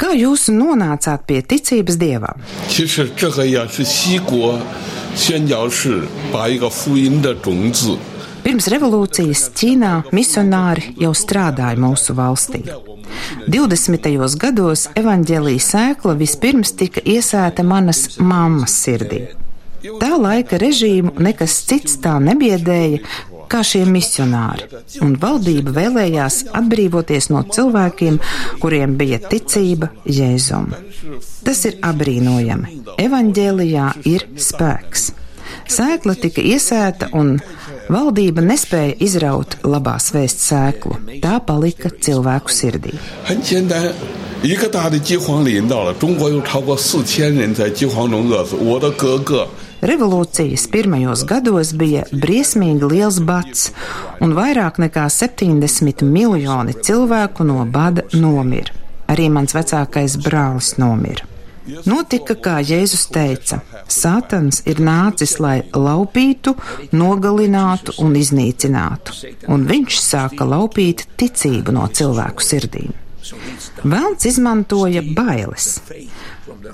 [0.00, 2.40] Kā jūs nonācāt pie ticības dievām?
[2.68, 4.58] 其实这个也是西国
[5.14, 7.98] 宣教士把一个福音的种子
[8.43, 12.61] Pirms revolūcijas Ķīnā misionāri jau strādāja mūsu valstī.
[13.49, 14.09] 20.
[14.41, 19.25] gados evaņģēlīja sēkla vispirms tika iesēta manas mammas sirdī.
[19.99, 22.99] Tā laika režīmu nekas cits tā nebiedēja,
[23.49, 24.67] kā šie misionāri,
[25.03, 28.19] un valdība vēlējās atbrīvoties no cilvēkiem,
[28.61, 30.69] kuriem bija ticība Jēzum.
[31.47, 32.83] Tas ir apbrīnojami.
[33.01, 35.09] Evaņģēlijā ir spēks.
[35.69, 37.37] Sēkla tika iesēta un
[37.88, 41.20] valdība nespēja izraut labās vēsts sēklu.
[41.22, 42.94] Tā palika cilvēku sirdī.
[43.24, 43.92] 很简单，
[44.42, 48.56] 一个大的饥荒临到了，中国有超过四千人在饥荒中饿死。
[48.56, 49.48] 我的哥哥
[49.82, 53.68] Revolūcijas pirmajos gados bija briesmīgi liels bats,
[54.20, 58.72] un vairāk nekā 70 miljoni cilvēku no bada nomira.
[59.12, 61.27] Arī mans vecākais brālis nomira.
[61.89, 66.55] Notika, kā Jēzus teica, Sātans ir nācis, lai laupītu,
[66.93, 69.15] nogalinātu un iznīcinātu,
[69.49, 72.93] un viņš sāka laupīt ticību no cilvēku sirdīm.
[73.83, 75.79] Velns izmantoja bailes.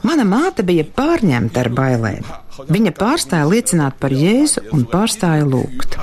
[0.07, 2.27] Mana māte bija pārņemta ar bailēm.
[2.71, 5.99] Viņa pārstāja liecināt par Jēzu un pārstāja lūgt.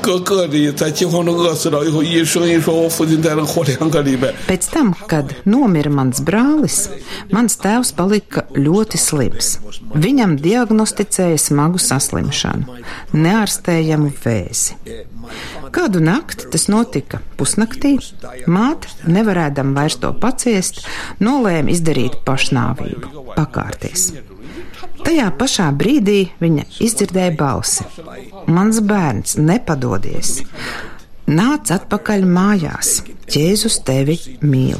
[0.00, 6.88] 哥哥的在饥荒中饿死了以后，医生一说我父亲在那活两个礼拜， Pēc tam, kad nomira mans brālis,
[7.30, 9.58] mans tēvs palika ļoti slims.
[9.94, 12.78] Viņam diagnosticēja smagu saslimšanu,
[13.14, 14.76] neārstējamu vēzi.
[15.74, 17.96] Kādu nakti tas notika pusnaktī,
[18.46, 20.84] māte, nevarēdama vairs to paciest,
[21.18, 24.12] nolēma izdarīt pašnāvību, pakārties.
[25.04, 27.84] Tajā pašā brīdī viņa izdzirdēja balsi:
[28.46, 30.42] Mans bērns, nepadodies!
[31.26, 34.78] Nāc atpakaļ mājās, Jēzus tevi mīl!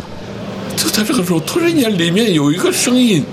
[0.77, 3.25] 就在这个时候，突然间里面有一个声音，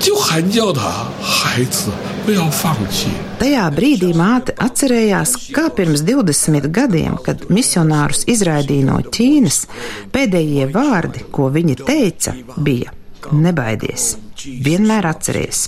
[0.00, 1.90] 就喊叫他孩子
[2.24, 3.08] 不要放弃。
[3.38, 9.66] Tajā brīdī māte atcerējās, kā pirms 20 gadiem, kad misionārus izraidīja no Ķīnas,
[10.14, 12.94] pēdējie vārdi, ko viņi teica, bija:
[13.32, 14.16] Nebaidies,
[14.64, 15.66] vienmēr atceries,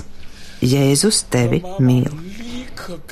[0.63, 2.11] Jēzus tevi mīl.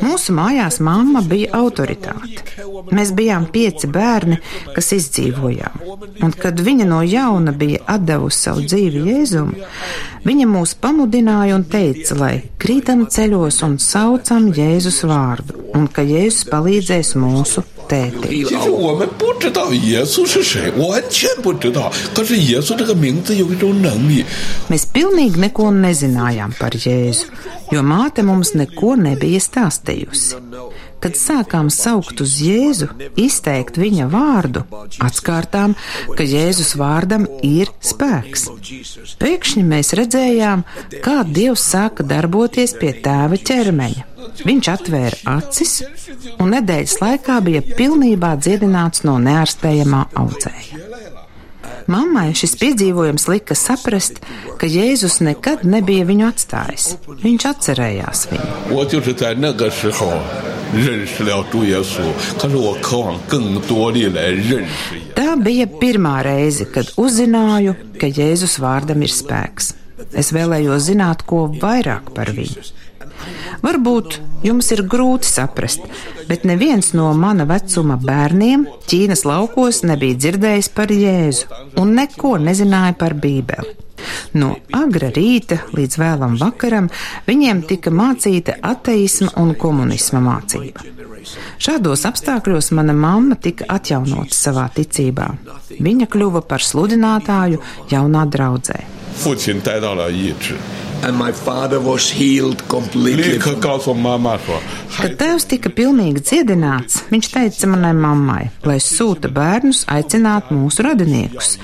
[0.01, 2.43] Mūsu mājās mamma bija autoritāte.
[2.91, 4.39] Mēs bijām pieci bērni,
[4.75, 5.77] kas izdzīvojām.
[6.25, 9.53] Un, kad viņa no jauna bija atdevusi savu dzīvi Jēzum,
[10.26, 16.48] viņa mūs pamudināja un teica, lai krītam ceļos un saucam Jēzus vārdu, un ka Jēzus
[16.50, 18.44] palīdzēs mūsu tētim.
[18.48, 21.92] 其实我们不知道耶稣是谁，完全不知道。
[22.14, 24.24] 可是耶稣这个名字有一种能力，
[24.68, 27.26] Mēs pilnīgi neko nezinājām par Jēzu,
[27.70, 30.34] jo māte mums neko nebija stāstījusi.
[31.01, 32.87] Kad sākām saukt uz Jēzu,
[33.19, 34.63] izteikt viņa vārdu,
[35.01, 35.73] atskārtām,
[36.17, 38.47] ka Jēzus vārdam ir spēks.
[39.21, 40.63] Pēkšņi mēs redzējām,
[41.05, 44.07] kā Dievs sāka darboties pie tēva ķermeņa.
[44.45, 45.73] Viņš atvēra acis,
[46.37, 50.90] un nedēļas laikā bija pilnībā dziedināts no neārstējamā audzēja.
[51.91, 54.21] Mammai šis piedzīvojums lika saprast,
[54.61, 56.87] ka Jēzus nekad nebija viņu atstājis.
[57.23, 58.49] Viņš atcerējās viņu.
[65.17, 69.73] Tā bija pirmā reize, kad uzzināju, ka Jēzus vārdam ir spēks.
[70.17, 72.63] Es vēlējos zināt, ko vairāk par viņu.
[73.61, 75.85] Varbūt jums ir grūti saprast,
[76.29, 82.97] bet neviens no mana vecuma bērniem Ķīnas laukos nebija dzirdējis par Jēzu un neko nezināja
[82.97, 83.77] par Bībeli.
[84.33, 86.87] No agra rīta līdz vēlam vakaram
[87.27, 90.85] viņiem tika mācīta ateisma un komunisma mācība.
[91.61, 95.27] Šādos apstākļos mana mamma tika atjaunota savā ticībā.
[95.77, 98.79] Viņa kļuva par sludinātāju jaunā draudzē.
[99.21, 99.59] Fucin,
[104.97, 111.55] Kad tēvs tika pilnīgi dziedināts, viņš teica manai mammai, lai sūta bērnus aicināt mūsu radiniekus,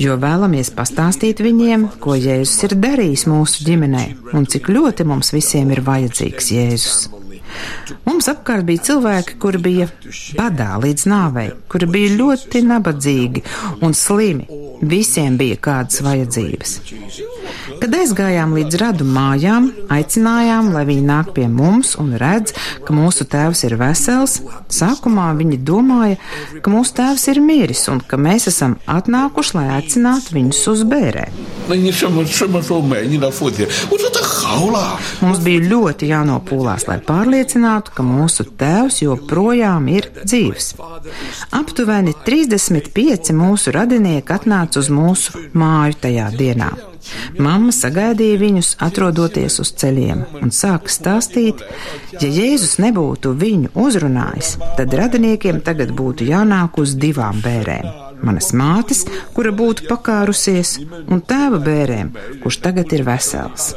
[0.00, 4.04] jo vēlamies pastāstīt viņiem, ko Jēzus ir darījis mūsu ģimenē
[4.36, 7.02] un cik ļoti mums visiem ir vajadzīgs Jēzus.
[8.06, 9.88] Mums apkārt bija cilvēki, kuri bija
[10.38, 13.44] badā līdz nāvei, kuri bija ļoti nabadzīgi
[13.84, 14.48] un slimi.
[14.82, 16.78] Visiem bija kādas vajadzības.
[17.82, 22.54] Kad aizgājām līdz radu mājām, aicinājām, lai viņi nāk pie mums un redz,
[22.86, 24.38] ka mūsu tēvs ir vesels.
[24.72, 26.18] Sākumā viņi domāja,
[26.62, 31.26] ka mūsu tēvs ir miris un ka mēs esam atnākuši, lai aicinātu viņus uz bērē.
[35.22, 40.72] Mums bija ļoti jānopūlās, lai pārliecinātu, ka mūsu tēvs joprojām ir dzīves.
[41.58, 46.72] Aptuveni 35 mūsu radinieki atnāca uz mūsu māju tajā dienā.
[47.42, 51.62] Mamma sagaidīja viņus, atrodoties uz ceļiem, un sāka stāstīt,
[52.20, 57.88] ja Jēzus nebūtu viņu uzrunājis, tad radiniekiem tagad būtu jānāk uz divām bērēm.
[58.22, 59.02] Manas mātes,
[59.34, 60.76] kura būtu pakārusies,
[61.10, 62.12] un tēva bērēm,
[62.44, 63.72] kurš tagad ir vesels.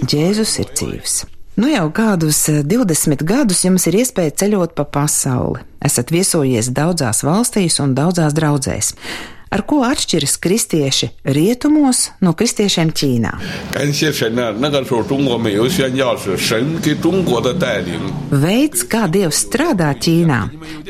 [0.00, 1.18] Jēzus ir dzīvs.
[1.60, 5.60] Nu jau kādus 20 gadus jums ir iespēja ceļot pa pasauli.
[5.84, 8.94] Esat viesojies daudzās valstīs un daudzās draudzēs.
[9.50, 13.32] Ar ko atšķiras kristieši rietumos no kristiešiem Ķīnā?
[18.30, 20.38] Veids, kā Dievs strādā Ķīnā,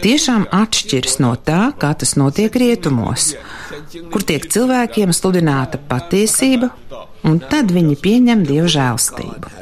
[0.05, 3.33] tiešām atšķiras no tā, kā tas notiek rietumos,
[4.13, 6.69] kur tiek cilvēkiem sludināta patiesība,
[7.25, 9.57] un tad viņi pieņem Dieva žēlstību.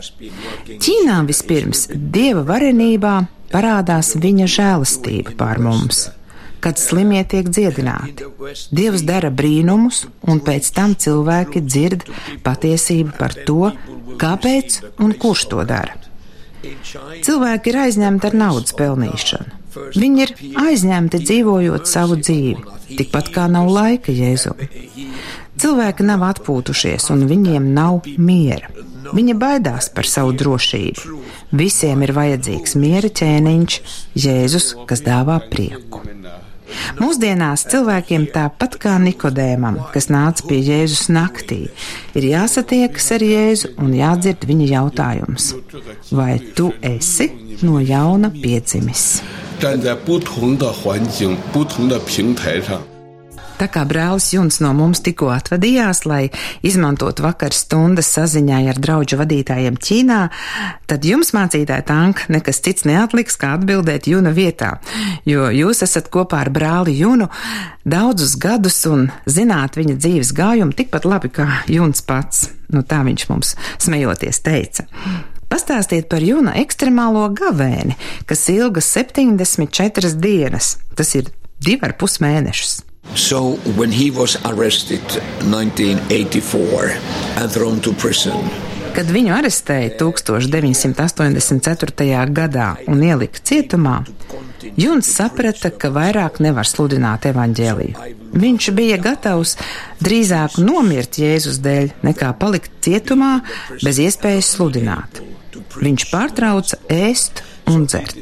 [0.74, 3.16] Ķīnā vispirms Dieva varenībā
[3.54, 6.08] parādās Viņa žēlastība pār mums.
[6.64, 8.26] Kad slimie tiek dziedināti,
[8.74, 12.06] Dievs dara brīnumus, un pēc tam cilvēki dzird
[12.46, 13.70] patiesību par to,
[14.18, 15.94] kāpēc un kurš to dara.
[17.22, 19.54] Cilvēki ir aizņemti ar naudas pelnīšanu.
[19.94, 24.58] Viņi ir aizņemti dzīvojot savu dzīvi, tikpat kā nav laika Jēzum.
[25.58, 28.70] Cilvēki nav atpūtušies, un viņiem nav miera.
[29.08, 31.18] Viņi baidās par savu drošību.
[31.58, 33.80] Visiem ir vajadzīgs miera ķēniņš,
[34.24, 36.02] Jēzus, kas dāvā prieku.
[36.97, 41.67] Mūsdienās cilvēkiem tāpat kā Nikodēmam, kas nāca pie Jēzus naktī,
[42.15, 45.53] ir jāsatiekas ar Jēzu un jādzird viņa jautājums:
[46.11, 47.29] Vai tu esi
[47.61, 49.21] no jauna piedzimis?
[49.63, 52.81] 站在不同的环境、不同的平台上，
[53.58, 56.28] Tā kā brālis Juns no mums tikko atvadījās, lai
[56.62, 60.18] izmantotu vakar stundas saziņai ar draugu vadītājiem Ķīnā,
[60.86, 64.76] tad jums, mācītāja Tanka, nekas cits neatliks, kā atbildēt Juna vietā,
[65.26, 67.26] jo jūs esat kopā ar brāli Junu
[67.82, 72.52] daudzus gadus un zināt viņa dzīves gājumu tikpat labi kā Juns pats.
[72.70, 74.86] Nu, tā viņš mums smejoties teica.
[75.48, 77.96] Pastāstiet par Juna ekstremālo gavēni,
[78.28, 80.76] kas ilga 74 dienas.
[80.94, 82.84] Tas ir divi ar pus mēnešus.
[83.14, 85.02] So when he was arrested
[85.44, 88.38] 1984 and thrown to prison,
[88.98, 92.32] Kad viņu arestēja 1984.
[92.34, 94.00] gadā un ielika cietumā,
[94.78, 97.94] Juns saprata, ka vairāk nevar sludināt evaņģēliju.
[98.34, 99.56] Viņš bija gatavs
[100.02, 103.40] drīzāk nomirt Jēzus dēļ, nekā palikt cietumā
[103.84, 105.22] bez iespējas sludināt.
[105.78, 108.16] Viņš pārtrauca ēst un dzert.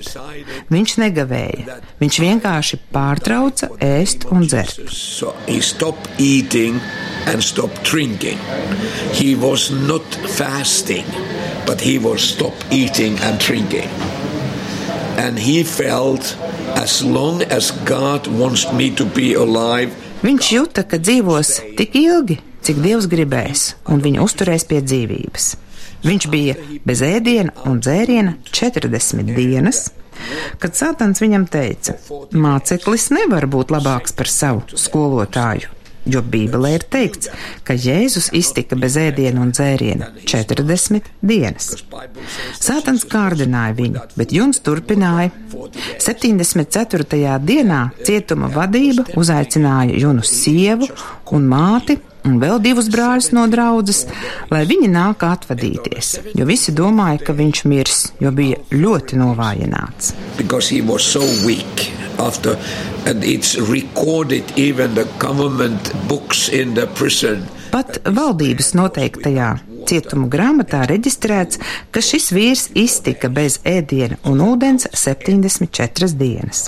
[0.70, 4.80] Viņš negavēja, viņš vienkārši pārtrauca ēst un dzert.
[4.90, 6.80] so he stopped eating
[7.26, 8.38] and stopped drinking.
[9.12, 10.04] He was not
[10.36, 11.06] fasting,
[11.66, 13.88] but he was stopped eating and drinking.
[15.18, 16.36] And he felt
[16.76, 19.90] as long as God wants me to be alive,
[20.22, 25.50] Viņš jūta, ka dzīvos tik ilgi, cik Dievs gribēs, un viņu uzturēs pie dzīvības.
[26.06, 26.54] Viņš bija
[26.86, 29.88] bez ēdiena un dzēriena 40 dienas,
[30.62, 31.96] kad Sātans viņam teica:
[32.30, 35.72] Māceklis nevar būt labāks par savu skolotāju,
[36.06, 37.32] jo Bībelē ir teikts,
[37.66, 41.72] ka Jēzus iztika bez ēdiena un dzēriena 40 dienas.
[42.54, 45.34] Sātans kārdināja viņu, bet Juns turpināja.
[45.98, 47.38] 74.
[47.42, 50.86] dienā cietuma vadība uzaicināja Junu sievu
[51.34, 54.04] un māti un vēl divus brāļus no draudzes,
[54.50, 60.12] lai viņi nāk atvadīties, jo visi domāja, ka viņš mirs, jo bija ļoti novājināts.
[60.36, 62.56] because he was so weak after
[63.06, 69.48] and it's recorded even the government books in the prison Pat valdības noteiktajā
[69.86, 71.60] cietumu grāmatā reģistrēts,
[71.92, 76.66] ka šis vīrs iztika bez ēdiena un ūdens 74 dienas.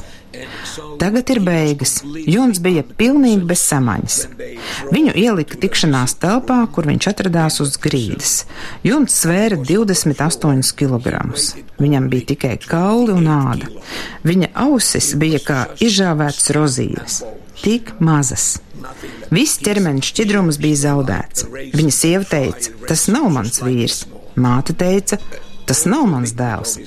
[0.98, 1.98] Tagad ir beigas.
[2.26, 4.18] Juns bija pilnīgi bez samaņas.
[4.92, 8.34] Viņu ielika tikšanās telpā, kur viņš atradās uz grīdas.
[8.86, 11.24] Juns svēra 28 kg.
[11.78, 13.70] Viņam bija tikai kauli un āda.
[14.26, 17.20] Viņa ausis bija kā izžāvētas rozīnes,
[17.62, 18.56] tik mazas.
[19.34, 21.48] Viss ķermeņa šķidrums bija zaudēts.
[21.74, 24.04] Viņa sieva teica, tas nav mans vīrs.
[24.38, 25.18] Māte teica,
[25.68, 26.78] Tas nav mans dēls.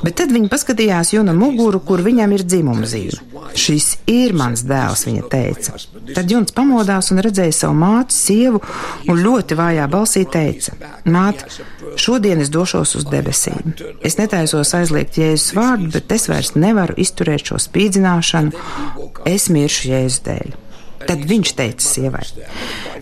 [0.00, 3.20] Bet tad viņa paskatījās Juna muguru, kur viņam ir dzimuma zīme.
[3.56, 5.76] Šis ir mans dēls, viņa teica.
[6.16, 8.62] Tad Juns pamodās un redzēja savu māti, sievu,
[9.08, 11.48] un ļoti vājā balsī teica: Māte,
[12.00, 13.74] šodien es došos uz debesīm.
[14.00, 18.66] Es netaisos aizliegt Jēzus vārdu, bet es vairs nevaru izturēt šo spīdzināšanu.
[19.28, 20.56] Es miršu Jēzus dēļ.
[21.06, 22.24] Tad viņš teica sievai: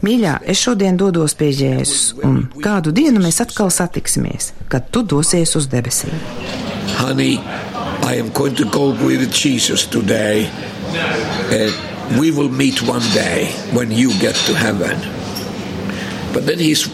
[0.05, 5.57] Mīļā, es šodien dodos pie Jēzus, un kādu dienu mēs atkal satiksimies, kad tu dosies
[5.59, 6.15] uz debesīm.
[6.99, 7.39] Honey,
[8.05, 10.51] I am going to go with Jesus today.
[11.51, 11.73] Uh,
[12.21, 14.99] we will meet one day when you get to heaven.
[16.35, 16.91] But then his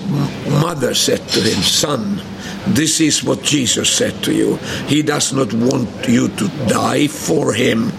[0.60, 2.20] mother said to him, Son,
[2.66, 4.58] this is what Jesus said to you.
[4.86, 7.92] He does not want you to die for him,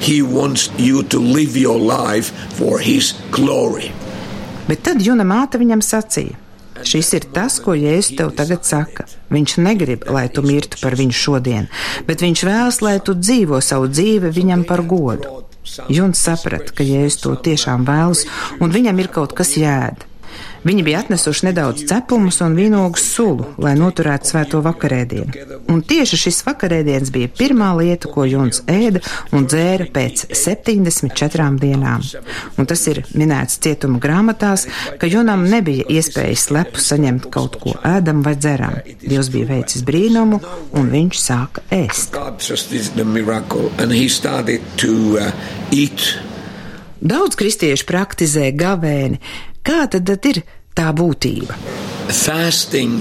[0.00, 3.92] he wants you to live your life for his glory.
[4.66, 6.34] Bet tad Juna māte viņam sacīja:
[6.84, 9.06] Šis ir tas, ko Jēzus tev tagad saka.
[9.32, 11.68] Viņš negrib, lai tu mirtu par viņu šodien,
[12.08, 15.42] bet viņš vēlas, lai tu dzīvo savu dzīvi viņam par godu.
[15.90, 18.26] Juns saprata, ka Jēzus to tiešām vēlas,
[18.60, 20.10] un viņam ir kaut kas jēda.
[20.66, 25.60] Viņi bija atnesuši nedaudz cepumus un vīnogu sulu, lai noturētu svēto vakarēdienu.
[25.70, 28.98] Un tieši šis vakarēdiens bija pirmā lieta, ko Juns ēda
[29.36, 32.02] un dzēra pēc 74 dienām.
[32.58, 34.66] Un tas ir minēts cietuma grāmatās,
[34.98, 38.80] ka Junam nebija iespējas slepu saņemt kaut ko ēdam vai dzeram.
[39.06, 40.42] Dievs bija veicis brīnumu,
[40.74, 42.18] un viņš sāka ēst.
[47.06, 49.20] Daudz kristiešu praktizē gavēni.
[49.66, 50.44] Kā tad ir
[50.76, 51.56] tā būtība?
[52.12, 53.00] Fasting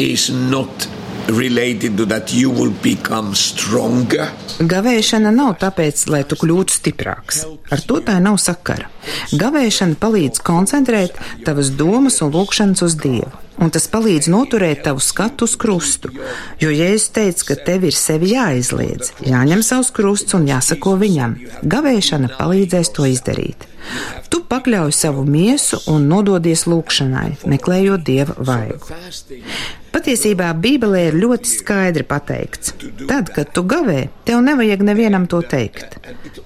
[0.00, 0.88] is not
[1.32, 4.28] related to that you will become stronger.
[4.60, 7.44] Gavēšana nav tāpēc, lai tu kļūtu stiprāks.
[7.72, 8.90] Ar to tā nav sakara.
[9.32, 11.16] Gavēšana palīdz koncentrēt
[11.46, 16.10] tavas domas un lūkšanas uz Dievu un tas palīdz noturēt tavu skatu uz krustu.
[16.62, 21.36] Jo Jēzus teica, ka tev ir sevi jāizliedz, jāņem savs krusts un jāsako viņam.
[21.74, 23.68] Gavēšana palīdzēs to izdarīt.
[24.32, 28.96] Tu pakļauj savu miesu un nododies lūkšanai, meklējot dieva vaigu.
[29.90, 32.74] Patiesībā Bībelē ir ļoti skaidri pateikts:
[33.08, 35.98] tad, kad tu gavē, tev nevajag nevienam to teikt.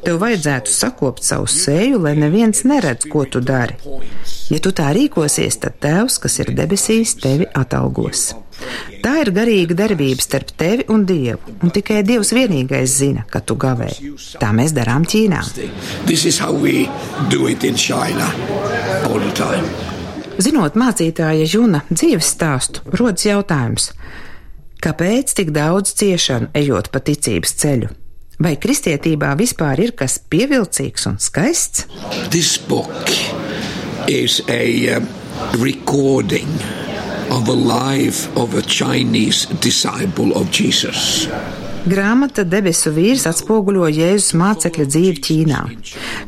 [0.04, 3.76] Tev vajadzētu sakopt savu seju, lai neviens neredz, ko tu dari.
[4.52, 8.32] Ja tu tā rīkosies, tad Tēvs, kas ir debesīs, tevi atalgos.
[9.04, 13.56] Tā ir garīga darbība starp tevi un Dievu, un tikai Dievs vienīgais zina, ka tu
[13.60, 13.90] gavē.
[14.40, 15.42] Tā mēs darām Ķīnā.
[20.34, 23.92] Zinot mācītāja Juna dzīves stāstu, rodas jautājums,
[24.82, 27.90] kāpēc tik daudz ciešanu ejot pa ticības ceļu?
[28.42, 31.86] Vai kristietībā vispār ir kas pievilcīgs un skaists?
[34.08, 35.00] is a uh,
[35.58, 36.48] recording
[37.30, 41.26] of a life of a Chinese disciple of Jesus.
[41.84, 45.58] Grāmata debesu vīrs atspoguļo Jēzus mācekļa dzīvi Ķīnā.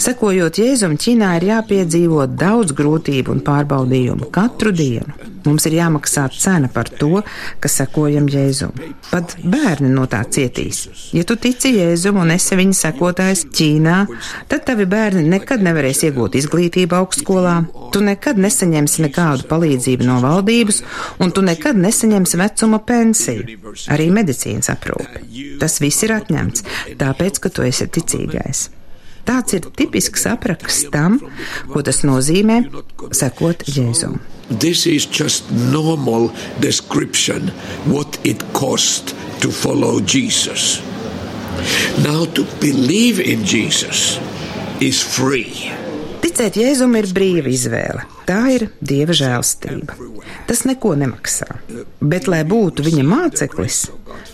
[0.04, 5.35] Sekojot Jēzum, Ķīnā ir jāpiedzīvo daudz grūtību un pārbaudījumu katru dienu.
[5.46, 7.22] Mums ir jāmaksā cena par to,
[7.62, 8.74] ka sekojam Jēzum.
[9.10, 10.86] Pat bērni no tā cietīs.
[11.16, 13.96] Ja tu tici Jēzum un esi viņa sekotājs Ķīnā,
[14.50, 17.56] tad tavi bērni nekad nevarēs iegūt izglītību augstskolā,
[17.94, 20.82] tu nekad nesaņemsi nekādu palīdzību no valdības,
[21.22, 23.58] un tu nekad nesaņemsi vecuma pensiju,
[23.94, 25.26] arī medicīnas aprūpi.
[25.62, 26.66] Tas viss ir atņemts,
[27.00, 28.66] tāpēc, ka tu esi ticīgais.
[29.26, 31.18] Tāds ir tipisks apraksts tam,
[31.72, 32.62] ko tas nozīmē
[33.16, 34.20] sekot Jēzum.
[34.48, 37.50] This is just normal description
[37.90, 40.80] what it cost to follow Jesus.
[42.04, 44.20] Now to believe in Jesus
[44.80, 45.72] is free.
[46.22, 48.04] Ticēt Jēzum ir brīva izvēle.
[48.28, 49.96] Tā ir dieva žēlstība.
[50.46, 51.48] Tas neko nemaksā.
[52.00, 53.86] Bet, lai būtu viņa māceklis,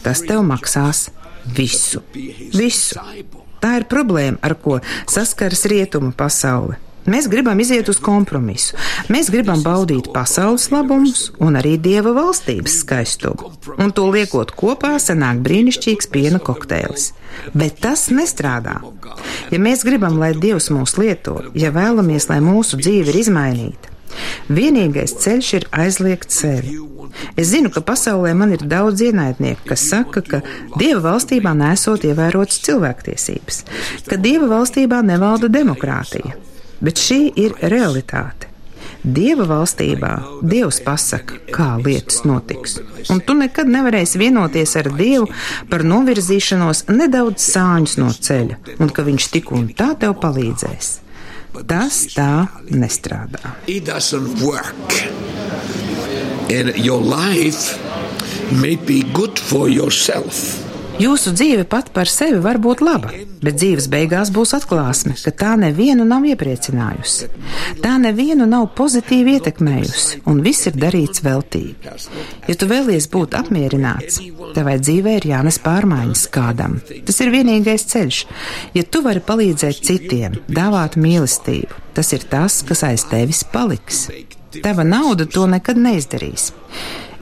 [0.04, 1.06] tas tev maksās
[1.56, 2.02] visu.
[2.52, 3.00] Visu.
[3.62, 6.80] Tā ir problēma, ar ko saskaras rietumu pasaule.
[7.02, 8.76] Mēs gribam iziet uz kompromisu.
[9.10, 13.50] Mēs gribam baudīt pasaules labumus un arī dieva valstības skaistumu.
[13.82, 17.10] Un to liekot kopā, sanāk brīnišķīgs piena kokteils.
[17.58, 18.78] Bet tas nestrādā.
[19.50, 23.91] Ja mēs gribam, lai Dievs mūs lieto, ja vēlamies, lai mūsu dzīve ir izmainīta,
[24.52, 26.78] vienīgais ceļš ir aizliegt sevi.
[27.36, 30.40] Es zinu, ka pasaulē man ir daudz ienaidnieku, kas saka, ka
[30.78, 33.64] Dieva valstībā nesot ievērotas cilvēktiesības,
[34.08, 36.38] ka Dieva valstībā nevalda demokrātija.
[36.82, 38.48] Bet šī ir realitāte.
[39.02, 40.12] Dieva valstībā
[40.46, 42.76] Dievs pasaka, kā lietas notiks,
[43.10, 45.26] un tu nekad nevarēsi vienoties ar Dievu
[45.70, 50.92] par novirzīšanos nedaudz sāņus no ceļa, un ka Viņš tik un tā tev palīdzēs.
[51.52, 53.56] Tas tā nestrādā.
[56.48, 57.78] in your life,
[58.60, 60.71] may be good for yourself.
[61.02, 63.10] Jūsu dzīve pat par sevi var būt laba,
[63.42, 67.28] bet dzīves beigās būs atklāsme, ka tā nevienu nav iepriecinājusi.
[67.82, 71.90] Tā nevienu nav pozitīvi ietekmējusi, un viss ir darīts veltīgi.
[72.46, 74.20] Ja tu vēlies būt apmierināts,
[74.54, 76.78] tavai dzīvē ir jānes pārmaiņas kādam.
[77.08, 78.22] Tas ir vienīgais ceļš.
[78.78, 84.06] Ja tu vari palīdzēt citiem, dāvāt mīlestību, tas ir tas, kas aiz tevis paliks.
[84.62, 86.52] Tava nauda to nekad neizdarīs.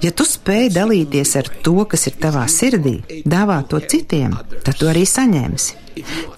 [0.00, 4.32] Ja tu spēj dalīties ar to, kas ir tavā sirdī, dāvāt to citiem,
[4.64, 5.76] tad tu arī saņemsi.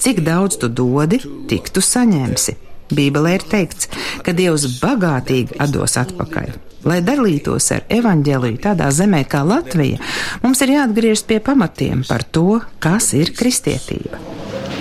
[0.02, 2.56] Cik daudz tu dodi, tik tu saņemsi.
[2.92, 3.86] Bībelē ir teikts,
[4.26, 6.50] ka Dievs bagātīgi dos atpakaļ.
[6.90, 10.02] Lai dalītos ar evaņģēliju tādā zemē kā Latvija,
[10.42, 14.18] mums ir jāatgriežas pie pamatiem par to, kas ir kristietība.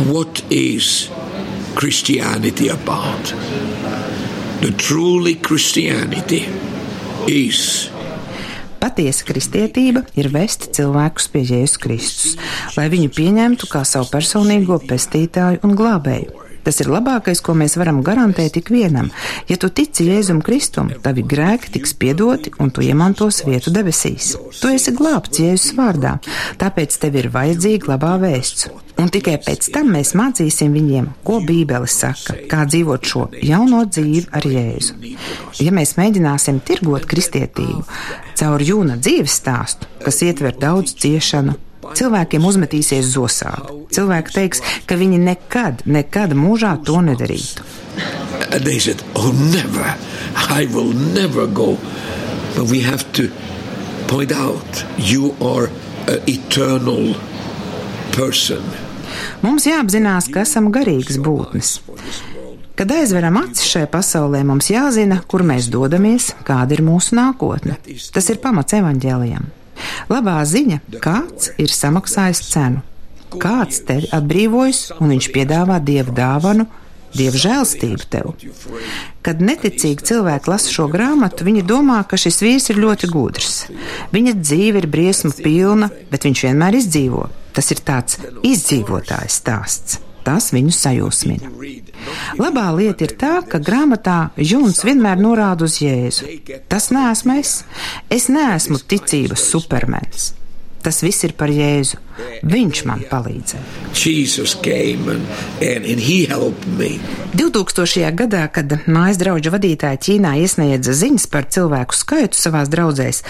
[0.10, 1.12] What is
[1.78, 3.36] Christianity about?
[4.66, 6.48] The truly Christianity
[7.30, 7.92] is
[8.82, 12.38] Patiesa kristietība ir vest cilvēkus pie Jēzus Kristus,
[12.74, 16.41] lai viņu pieņemtu kā savu personīgo pestītāju un glābēju.
[16.66, 19.10] Tas ir labākais, ko mēs varam garantēt ikvienam.
[19.50, 24.36] Ja tu tici Jēzum Kristum, tavi grēki tiks piedoti un tu iemantos vietu debesīs.
[24.60, 26.18] Tu esi glābts Jēzus vārdā,
[26.62, 28.70] tāpēc tev ir vajadzīga labā vēsts.
[29.02, 34.28] Un tikai pēc tam mēs mācīsim viņiem, ko Bībele saka, kā dzīvot šo jauno dzīvi
[34.38, 34.98] ar Jēzu.
[35.64, 37.82] Ja mēs mēģināsim tirgot kristietību
[38.38, 41.58] caur jūna dzīves stāstu, kas ietver daudz ciešanu,
[41.98, 43.78] cilvēkiem uzmetīsies zosādi.
[43.96, 47.66] Cilvēki teiks, ka viņi nekad, nekad mūžā to nedarītu.
[48.82, 49.96] Said, Oh, never,
[50.36, 51.78] I will never go.
[52.56, 53.30] But we have to
[54.08, 55.70] point out, you are
[56.08, 57.16] an eternal
[58.12, 58.64] person.
[59.42, 61.80] Mums jāapzinās, ka esam garīgas būtnes.
[62.80, 67.78] Kad aizveram acis šai pasaulē, mums jāzina, kur mēs dodamies, kāda ir mūsu nākotne.
[68.16, 69.50] Tas ir pamats evaņģēlijam.
[70.10, 72.82] Labā ziņa- kāds ir samaksājis cenu.
[73.32, 76.68] Kāds tevi atbrīvojas, un viņš piedāvā dievu dāvanu,
[77.16, 78.34] dievu žēlstību tev.
[79.24, 83.66] Kad neticīgi cilvēki lasa šo grāmatu, viņi domā, ka šis vīrs ir ļoti gudrs.
[84.12, 87.30] Viņa dzīve ir briesmu pilna, bet viņš vienmēr izdzīvo.
[87.56, 90.00] Tas ir tāds izdzīvotājs stāsts.
[90.26, 91.50] Tas viņu sajūsmina.
[92.38, 96.30] Labā lieta ir tā, ka grāmatā Juns vienmēr norāda uz Jēzu.
[96.70, 97.56] Tas neesmu es.
[98.10, 100.32] Es neesmu ticības supermens.
[100.82, 102.00] Tas viss ir par Jēzu.
[102.46, 103.62] Viņš man palīdzēja.
[105.62, 106.02] And, and
[107.38, 108.10] 2000.
[108.18, 113.22] gadā, kad mājas draugu vadītāja Ķīnā iesniedza ziņas par cilvēku skaitu savās draudzēs,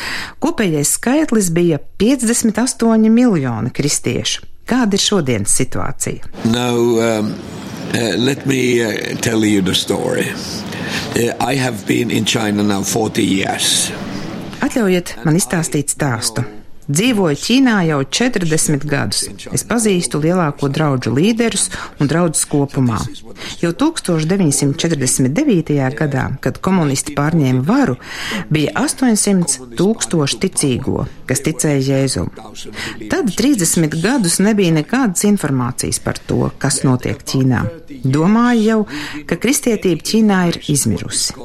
[0.44, 4.51] kopējais skaitlis bija 58 miljoni kristiešu.
[4.70, 6.30] Kāda ir šodienas situācija?
[6.46, 7.34] Now, um,
[7.94, 10.30] uh, let me uh, tell you the story.
[11.16, 13.92] Uh, I have been in China now 40 years.
[14.62, 16.46] Atļaujiet man izstāstīt stāstu.
[16.92, 19.22] Dzīvoju Ķīnā jau 40 gadus.
[19.56, 21.70] Es pazīstu lielāko draugu līderus
[22.02, 23.00] un draugus kopumā.
[23.62, 25.78] Jau 1949.
[25.98, 27.96] gadā, kad komunisti pārņēma varu,
[28.52, 32.28] bija 800 tūkstoši ticīgo, kas ticēja Jēzum.
[33.12, 37.62] Tad 30 gadus nebija nekādas informācijas par to, kas notiek Ķīnā.
[38.04, 38.82] Domāju jau,
[39.30, 41.38] ka kristietība Ķīnā ir izmirusi.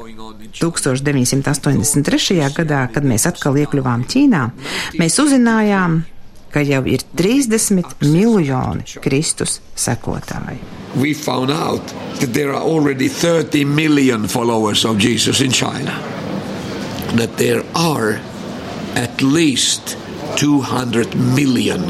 [0.53, 2.39] 1983.
[2.57, 4.43] gadā, kad mēs atkal iekļuvām Ķīnā,
[4.99, 6.01] mēs uzzinājām,
[6.53, 10.59] ka jau ir 30 miljoni Kristus sekotāji.
[10.95, 11.83] We found out
[12.19, 15.93] that there are already 30 million followers of Jesus in China.
[17.15, 18.19] That there are
[18.95, 19.97] at least
[20.37, 21.81] 200 million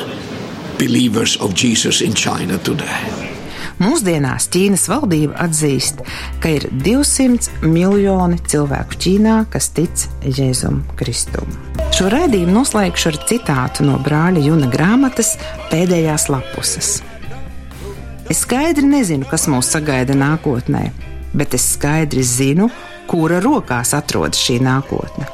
[0.77, 3.36] believers of Jesus in China today.
[3.77, 5.99] Mūsdienās Ķīnas valdība atzīst,
[6.41, 11.51] ka ir 200 miljoni cilvēku Ķīnā, kas tic Jēzum Kristum.
[11.93, 15.35] Šo raidījumu noslēgšu ar citātu no brāļa Juna grāmatas
[15.69, 16.91] pēdējās lapuses.
[18.33, 20.87] Es skaidri nezinu, kas mūs sagaida nākotnē,
[21.37, 22.71] bet es skaidri zinu,
[23.07, 25.29] kura rokās atrodas šī nākotne.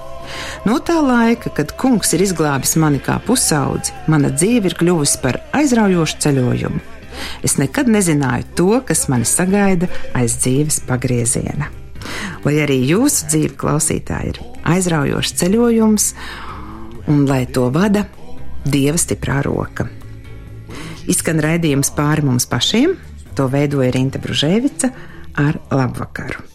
[0.68, 5.40] No tā laika, kad kungs ir izglābis mani kā pusaudzi, mana dzīve ir kļuvusi par
[5.56, 6.90] aizraujošu ceļojumu.
[7.46, 11.70] Es nekad nezināju to, kas mani sagaida aiz dzīves pagrieziena.
[12.44, 14.42] Lai arī jūsu dzīve, klausītāji, ir
[14.74, 16.10] aizraujošs ceļojums,
[17.12, 18.08] un lai to vada
[18.64, 19.90] Dieva stiprā roka.
[21.12, 22.96] Izskan raidījums pāri mums pašiem,
[23.36, 24.94] to veidoja Rīta Bružēvica
[25.44, 26.53] ar labvakaru.